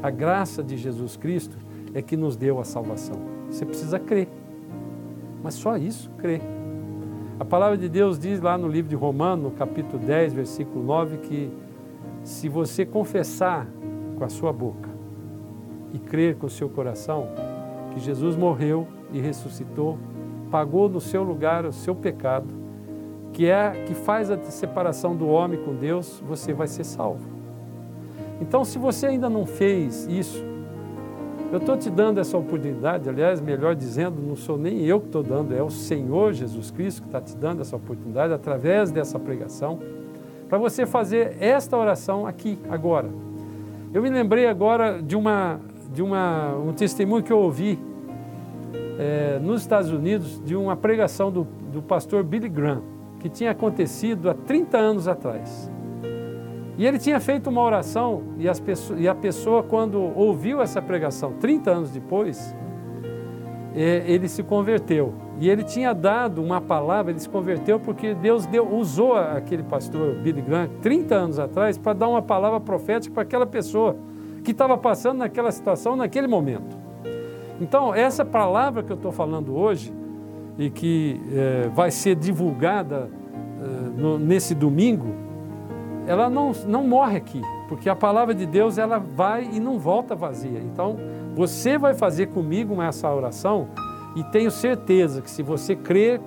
a 0.00 0.08
graça 0.08 0.62
de 0.62 0.76
Jesus 0.76 1.16
Cristo 1.16 1.58
é 1.92 2.00
que 2.00 2.16
nos 2.16 2.36
deu 2.36 2.60
a 2.60 2.64
salvação. 2.64 3.16
Você 3.50 3.66
precisa 3.66 3.98
crer, 3.98 4.28
mas 5.42 5.54
só 5.54 5.76
isso, 5.76 6.08
crer. 6.16 6.40
A 7.40 7.44
palavra 7.44 7.76
de 7.76 7.88
Deus 7.88 8.20
diz 8.20 8.40
lá 8.40 8.56
no 8.56 8.68
livro 8.68 8.88
de 8.88 8.94
Romanos, 8.94 9.44
no 9.46 9.50
capítulo 9.50 9.98
10, 9.98 10.32
versículo 10.32 10.84
9, 10.84 11.18
que 11.18 11.50
se 12.22 12.48
você 12.48 12.86
confessar 12.86 13.66
com 14.16 14.24
a 14.24 14.28
sua 14.28 14.52
boca 14.52 14.88
e 15.92 15.98
crer 15.98 16.36
com 16.36 16.46
o 16.46 16.50
seu 16.50 16.68
coração 16.68 17.26
que 17.92 18.00
Jesus 18.00 18.36
morreu 18.36 18.86
e 19.12 19.20
ressuscitou, 19.20 19.98
pagou 20.52 20.88
no 20.88 21.00
seu 21.00 21.24
lugar 21.24 21.64
o 21.64 21.72
seu 21.72 21.96
pecado, 21.96 22.46
que 23.36 23.50
é 23.50 23.84
que 23.86 23.92
faz 23.92 24.30
a 24.30 24.42
separação 24.44 25.14
do 25.14 25.28
homem 25.28 25.60
com 25.60 25.74
Deus, 25.74 26.22
você 26.26 26.54
vai 26.54 26.66
ser 26.66 26.84
salvo. 26.84 27.20
Então, 28.40 28.64
se 28.64 28.78
você 28.78 29.08
ainda 29.08 29.28
não 29.28 29.44
fez 29.44 30.06
isso, 30.06 30.42
eu 31.52 31.58
estou 31.58 31.76
te 31.76 31.90
dando 31.90 32.18
essa 32.18 32.38
oportunidade, 32.38 33.10
aliás, 33.10 33.38
melhor 33.38 33.74
dizendo, 33.74 34.22
não 34.26 34.36
sou 34.36 34.56
nem 34.56 34.80
eu 34.86 34.98
que 34.98 35.08
estou 35.08 35.22
dando, 35.22 35.54
é 35.54 35.62
o 35.62 35.68
Senhor 35.68 36.32
Jesus 36.32 36.70
Cristo 36.70 37.02
que 37.02 37.08
está 37.08 37.20
te 37.20 37.36
dando 37.36 37.60
essa 37.60 37.76
oportunidade 37.76 38.32
através 38.32 38.90
dessa 38.90 39.18
pregação, 39.18 39.80
para 40.48 40.56
você 40.56 40.86
fazer 40.86 41.36
esta 41.38 41.76
oração 41.76 42.26
aqui, 42.26 42.58
agora. 42.70 43.10
Eu 43.92 44.00
me 44.00 44.08
lembrei 44.08 44.46
agora 44.46 45.02
de, 45.02 45.14
uma, 45.14 45.60
de 45.92 46.00
uma, 46.00 46.54
um 46.56 46.72
testemunho 46.72 47.22
que 47.22 47.34
eu 47.34 47.38
ouvi 47.38 47.78
é, 48.98 49.38
nos 49.42 49.60
Estados 49.60 49.90
Unidos 49.90 50.42
de 50.42 50.56
uma 50.56 50.74
pregação 50.74 51.30
do, 51.30 51.46
do 51.70 51.82
pastor 51.82 52.24
Billy 52.24 52.48
Graham, 52.48 52.95
que 53.26 53.30
tinha 53.30 53.50
acontecido 53.50 54.30
há 54.30 54.34
30 54.34 54.78
anos 54.78 55.08
atrás. 55.08 55.70
E 56.78 56.86
ele 56.86 56.96
tinha 56.98 57.18
feito 57.18 57.50
uma 57.50 57.60
oração, 57.60 58.22
e, 58.38 58.48
as 58.48 58.60
pessoas, 58.60 59.00
e 59.00 59.08
a 59.08 59.14
pessoa, 59.14 59.62
quando 59.64 60.00
ouviu 60.16 60.62
essa 60.62 60.80
pregação, 60.80 61.32
30 61.40 61.70
anos 61.70 61.90
depois, 61.90 62.54
é, 63.74 64.04
ele 64.06 64.28
se 64.28 64.44
converteu. 64.44 65.12
E 65.40 65.50
ele 65.50 65.64
tinha 65.64 65.92
dado 65.92 66.40
uma 66.40 66.60
palavra, 66.60 67.10
ele 67.10 67.18
se 67.18 67.28
converteu 67.28 67.80
porque 67.80 68.14
Deus 68.14 68.46
deu, 68.46 68.72
usou 68.72 69.16
aquele 69.16 69.64
pastor 69.64 70.14
Billy 70.14 70.40
Graham 70.40 70.68
30 70.80 71.14
anos 71.14 71.38
atrás 71.38 71.76
para 71.76 71.94
dar 71.94 72.08
uma 72.08 72.22
palavra 72.22 72.60
profética 72.60 73.12
para 73.12 73.22
aquela 73.24 73.46
pessoa 73.46 73.96
que 74.44 74.52
estava 74.52 74.78
passando 74.78 75.18
naquela 75.18 75.50
situação 75.50 75.96
naquele 75.96 76.28
momento. 76.28 76.76
Então, 77.60 77.92
essa 77.92 78.24
palavra 78.24 78.82
que 78.82 78.92
eu 78.92 78.96
estou 78.96 79.10
falando 79.10 79.56
hoje 79.56 79.92
e 80.58 80.70
que 80.70 81.20
é, 81.32 81.68
vai 81.74 81.90
ser 81.90 82.14
divulgada 82.14 83.10
é, 83.60 84.00
no, 84.00 84.18
nesse 84.18 84.54
domingo, 84.54 85.14
ela 86.06 86.30
não, 86.30 86.52
não 86.66 86.86
morre 86.86 87.16
aqui, 87.16 87.42
porque 87.68 87.88
a 87.88 87.96
palavra 87.96 88.34
de 88.34 88.46
Deus 88.46 88.78
ela 88.78 88.98
vai 88.98 89.48
e 89.52 89.60
não 89.60 89.78
volta 89.78 90.14
vazia. 90.14 90.60
Então, 90.60 90.96
você 91.34 91.76
vai 91.76 91.94
fazer 91.94 92.28
comigo 92.28 92.80
essa 92.80 93.12
oração 93.12 93.68
e 94.14 94.22
tenho 94.24 94.50
certeza 94.50 95.20
que 95.20 95.30
se 95.30 95.42
você 95.42 95.76
crer 95.76 96.20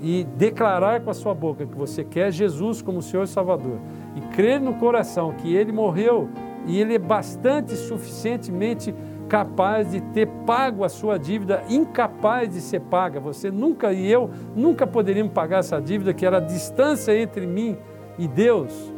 e 0.00 0.24
declarar 0.36 1.00
com 1.00 1.10
a 1.10 1.14
sua 1.14 1.32
boca 1.32 1.64
que 1.64 1.76
você 1.76 2.04
quer 2.04 2.32
Jesus 2.32 2.82
como 2.82 3.00
Senhor 3.00 3.22
e 3.22 3.28
Salvador 3.28 3.78
e 4.16 4.20
crer 4.34 4.60
no 4.60 4.74
coração 4.74 5.32
que 5.32 5.54
Ele 5.54 5.72
morreu 5.72 6.28
e 6.66 6.78
Ele 6.80 6.94
é 6.94 6.98
bastante 6.98 7.74
suficientemente 7.74 8.94
capaz 9.32 9.90
de 9.90 10.02
ter 10.02 10.26
pago 10.44 10.84
a 10.84 10.90
sua 10.90 11.18
dívida, 11.18 11.64
incapaz 11.70 12.50
de 12.50 12.60
ser 12.60 12.80
paga. 12.80 13.18
Você 13.18 13.50
nunca 13.50 13.90
e 13.90 14.06
eu 14.06 14.28
nunca 14.54 14.86
poderíamos 14.86 15.32
pagar 15.32 15.60
essa 15.60 15.80
dívida, 15.80 16.12
que 16.12 16.26
era 16.26 16.36
a 16.36 16.40
distância 16.40 17.18
entre 17.18 17.46
mim 17.46 17.78
e 18.18 18.28
Deus. 18.28 18.92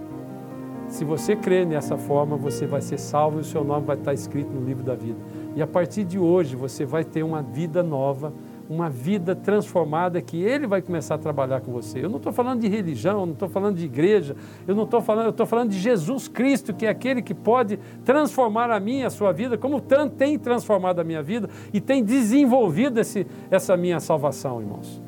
Se 0.88 1.04
você 1.04 1.36
crer 1.36 1.64
nessa 1.64 1.96
forma, 1.96 2.36
você 2.36 2.66
vai 2.66 2.80
ser 2.80 2.98
salvo 2.98 3.38
e 3.38 3.40
o 3.42 3.44
seu 3.44 3.62
nome 3.62 3.86
vai 3.86 3.94
estar 3.94 4.12
escrito 4.12 4.50
no 4.50 4.66
livro 4.66 4.82
da 4.82 4.96
vida. 4.96 5.20
E 5.54 5.62
a 5.62 5.68
partir 5.68 6.02
de 6.02 6.18
hoje, 6.18 6.56
você 6.56 6.84
vai 6.84 7.04
ter 7.04 7.22
uma 7.22 7.40
vida 7.40 7.80
nova 7.80 8.32
uma 8.68 8.88
vida 8.88 9.34
transformada 9.34 10.20
que 10.20 10.42
Ele 10.42 10.66
vai 10.66 10.80
começar 10.80 11.16
a 11.16 11.18
trabalhar 11.18 11.60
com 11.60 11.72
você. 11.72 12.04
Eu 12.04 12.08
não 12.08 12.16
estou 12.16 12.32
falando 12.32 12.60
de 12.60 12.68
religião, 12.68 13.20
eu 13.20 13.26
não 13.26 13.32
estou 13.32 13.48
falando 13.48 13.76
de 13.76 13.84
igreja, 13.84 14.34
eu 14.66 14.74
não 14.74 14.84
estou 14.84 15.00
falando, 15.00 15.26
eu 15.26 15.30
estou 15.30 15.46
falando 15.46 15.70
de 15.70 15.78
Jesus 15.78 16.28
Cristo, 16.28 16.72
que 16.72 16.86
é 16.86 16.88
aquele 16.88 17.20
que 17.20 17.34
pode 17.34 17.78
transformar 18.04 18.70
a 18.70 18.80
minha, 18.80 19.06
a 19.06 19.10
sua 19.10 19.32
vida, 19.32 19.58
como 19.58 19.80
tem 20.08 20.38
transformado 20.38 21.00
a 21.00 21.04
minha 21.04 21.22
vida 21.22 21.48
e 21.72 21.80
tem 21.80 22.02
desenvolvido 22.02 22.98
esse, 23.00 23.26
essa 23.50 23.76
minha 23.76 24.00
salvação, 24.00 24.60
irmãos. 24.60 25.02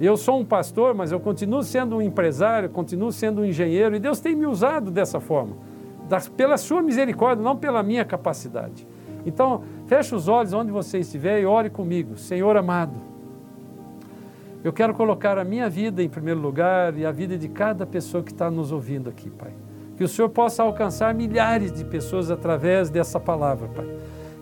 Eu 0.00 0.16
sou 0.16 0.40
um 0.40 0.44
pastor, 0.44 0.94
mas 0.94 1.12
eu 1.12 1.20
continuo 1.20 1.62
sendo 1.62 1.96
um 1.96 2.02
empresário, 2.02 2.70
continuo 2.70 3.12
sendo 3.12 3.42
um 3.42 3.44
engenheiro, 3.44 3.96
e 3.96 3.98
Deus 3.98 4.18
tem 4.18 4.34
me 4.34 4.46
usado 4.46 4.90
dessa 4.90 5.20
forma, 5.20 5.56
pela 6.36 6.56
sua 6.56 6.80
misericórdia, 6.80 7.44
não 7.44 7.56
pela 7.56 7.82
minha 7.82 8.04
capacidade. 8.04 8.86
Então, 9.26 9.62
feche 9.90 10.14
os 10.14 10.28
olhos 10.28 10.52
onde 10.52 10.70
você 10.70 11.00
estiver 11.00 11.40
e 11.40 11.44
ore 11.44 11.68
comigo. 11.68 12.16
Senhor 12.16 12.56
amado, 12.56 12.94
eu 14.62 14.72
quero 14.72 14.94
colocar 14.94 15.36
a 15.36 15.42
minha 15.42 15.68
vida 15.68 16.00
em 16.00 16.08
primeiro 16.08 16.38
lugar 16.38 16.96
e 16.96 17.04
a 17.04 17.10
vida 17.10 17.36
de 17.36 17.48
cada 17.48 17.84
pessoa 17.84 18.22
que 18.22 18.30
está 18.30 18.48
nos 18.48 18.70
ouvindo 18.70 19.10
aqui, 19.10 19.28
Pai. 19.28 19.52
Que 19.96 20.04
o 20.04 20.08
Senhor 20.08 20.28
possa 20.28 20.62
alcançar 20.62 21.12
milhares 21.12 21.72
de 21.72 21.84
pessoas 21.84 22.30
através 22.30 22.88
dessa 22.88 23.18
palavra, 23.18 23.66
Pai 23.66 23.88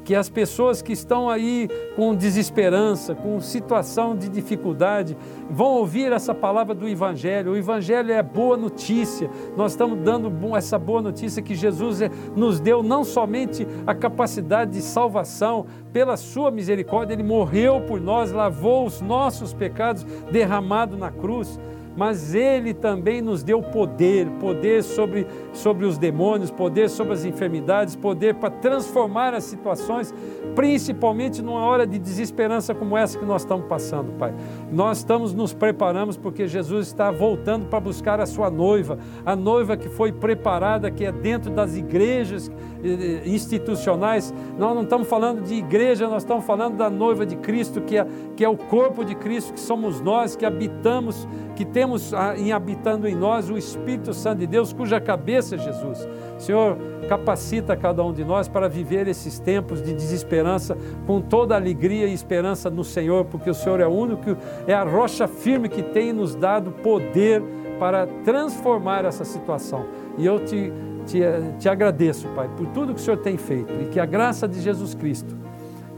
que 0.09 0.15
as 0.15 0.31
pessoas 0.31 0.81
que 0.81 0.95
estão 0.95 1.29
aí 1.29 1.69
com 1.95 2.15
desesperança, 2.15 3.15
com 3.15 3.39
situação 3.43 4.17
de 4.17 4.27
dificuldade, 4.27 5.15
vão 5.51 5.75
ouvir 5.75 6.11
essa 6.13 6.35
palavra 6.35 6.75
do 6.75 6.89
Evangelho. 6.89 7.53
O 7.53 7.57
Evangelho 7.59 8.11
é 8.11 8.23
boa 8.23 8.57
notícia. 8.57 9.29
Nós 9.55 9.73
estamos 9.73 9.99
dando 9.99 10.33
essa 10.57 10.79
boa 10.79 11.03
notícia 11.03 11.43
que 11.43 11.55
Jesus 11.55 12.01
é, 12.01 12.11
nos 12.35 12.59
deu 12.59 12.83
não 12.83 13.05
somente 13.05 13.69
a 13.87 13.95
capacidade 13.95 14.71
de 14.71 14.81
salvação, 14.81 15.67
pela 15.93 16.17
sua 16.17 16.51
misericórdia, 16.51 17.13
Ele 17.13 17.23
morreu 17.23 17.83
por 17.83 18.01
nós, 18.01 18.33
lavou 18.33 18.87
os 18.87 19.03
nossos 19.03 19.53
pecados 19.53 20.05
derramado 20.33 20.97
na 20.97 21.11
cruz 21.11 21.61
mas 21.99 22.33
Ele 22.33 22.73
também 22.73 23.21
nos 23.21 23.43
deu 23.43 23.61
poder, 23.61 24.29
poder 24.39 24.85
sobre, 24.85 25.27
sobre 25.53 25.85
os 25.85 25.99
demônios, 25.99 26.49
poder 26.49 26.89
sobre 26.89 27.13
as 27.13 27.25
enfermidades, 27.25 27.97
poder 27.97 28.37
para 28.37 28.51
transformar 28.51 29.35
as 29.35 29.43
situações, 29.43 30.15
principalmente 30.55 31.43
numa 31.43 31.65
hora 31.65 31.85
de 31.85 31.99
desesperança 31.99 32.73
como 32.73 32.97
essa 32.97 33.19
que 33.19 33.25
nós 33.25 33.43
estamos 33.43 33.67
passando, 33.67 34.13
Pai. 34.13 34.33
Nós 34.71 34.99
estamos 34.99 35.35
nos 35.35 35.53
preparando 35.53 36.17
porque 36.21 36.47
Jesus 36.47 36.87
está 36.87 37.11
voltando 37.11 37.67
para 37.67 37.81
buscar 37.81 38.21
a 38.21 38.27
sua 38.27 38.49
noiva, 38.49 38.97
a 39.27 39.35
noiva 39.35 39.77
que 39.77 39.89
foi 39.89 40.13
preparada, 40.13 40.93
que 40.93 41.05
é 41.05 41.11
dentro 41.11 41.51
das 41.51 41.77
igrejas 41.77 42.49
eh, 42.83 43.23
eh, 43.25 43.29
institucionais. 43.29 44.33
Nós 44.57 44.73
não 44.73 44.83
estamos 44.83 45.09
falando 45.09 45.43
de 45.43 45.55
igreja, 45.55 46.07
nós 46.07 46.23
estamos 46.23 46.45
falando 46.45 46.77
da 46.77 46.89
noiva 46.89 47.27
de 47.27 47.35
Cristo, 47.35 47.81
que 47.81 47.97
é, 47.97 48.07
que 48.37 48.45
é 48.45 48.49
o 48.49 48.57
corpo 48.57 49.05
de 49.05 49.17
Cristo, 49.17 49.53
que 49.53 49.61
somos 49.61 50.01
nós, 50.01 50.37
que 50.37 50.47
habitamos, 50.47 51.27
que 51.57 51.65
temos 51.65 51.88
ah, 52.13 52.35
em 52.37 52.53
habitando 52.53 53.07
em 53.07 53.15
nós 53.15 53.49
o 53.51 53.57
Espírito 53.57 54.13
Santo 54.13 54.41
de 54.41 54.47
Deus, 54.47 54.73
cuja 54.73 55.01
cabeça 55.01 55.55
é 55.55 55.59
Jesus. 55.59 56.09
Senhor, 56.39 56.77
capacita 57.09 57.77
cada 57.77 58.05
um 58.05 58.13
de 58.13 58.25
nós 58.25 58.49
para 58.49 58.69
viver 58.69 59.09
esses 59.09 59.39
tempos 59.39 59.83
de 59.83 59.95
desesperança 59.95 60.77
com 61.07 61.21
toda 61.21 61.55
alegria 61.55 62.07
e 62.07 62.13
esperança 62.13 62.69
no 62.69 62.85
Senhor, 62.85 63.25
porque 63.25 63.51
o 63.51 63.55
Senhor 63.55 63.81
é 63.81 63.87
o 63.87 63.91
único, 63.91 64.37
é 64.67 64.75
a 64.75 64.85
rocha 64.85 65.27
firme 65.27 65.69
que 65.69 65.83
tem 65.83 66.13
nos 66.13 66.35
dado 66.35 66.71
poder 66.71 67.43
para 67.79 68.07
transformar 68.25 69.05
essa 69.05 69.25
situação. 69.25 69.87
E 70.17 70.27
eu 70.27 70.45
te 70.45 70.73
te, 71.09 71.21
te 71.59 71.69
agradeço, 71.69 72.29
Pai, 72.29 72.49
por 72.57 72.67
tudo 72.69 72.95
que 72.95 73.01
o 73.01 73.03
Senhor 73.03 73.17
tem 73.17 73.37
feito 73.37 73.73
e 73.83 73.87
que 73.87 73.99
a 73.99 74.05
graça 74.05 74.47
de 74.47 74.61
Jesus 74.61 74.95
Cristo, 74.95 75.35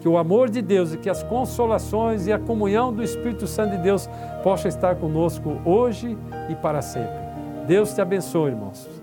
que 0.01 0.09
o 0.09 0.17
amor 0.17 0.49
de 0.49 0.63
Deus 0.63 0.95
e 0.95 0.97
que 0.97 1.11
as 1.11 1.23
consolações 1.23 2.27
e 2.27 2.33
a 2.33 2.39
comunhão 2.39 2.93
do 2.93 3.03
Espírito 3.03 3.47
Santo 3.47 3.77
de 3.77 3.83
Deus 3.83 4.09
possam 4.43 4.69
estar 4.69 4.97
conosco 4.97 5.61
hoje 5.65 6.17
e 6.49 6.55
para 6.55 6.83
sempre. 6.83 7.21
Deus 7.67 7.95
te 7.95 8.01
abençoe, 8.01 8.51
irmãos. 8.51 9.00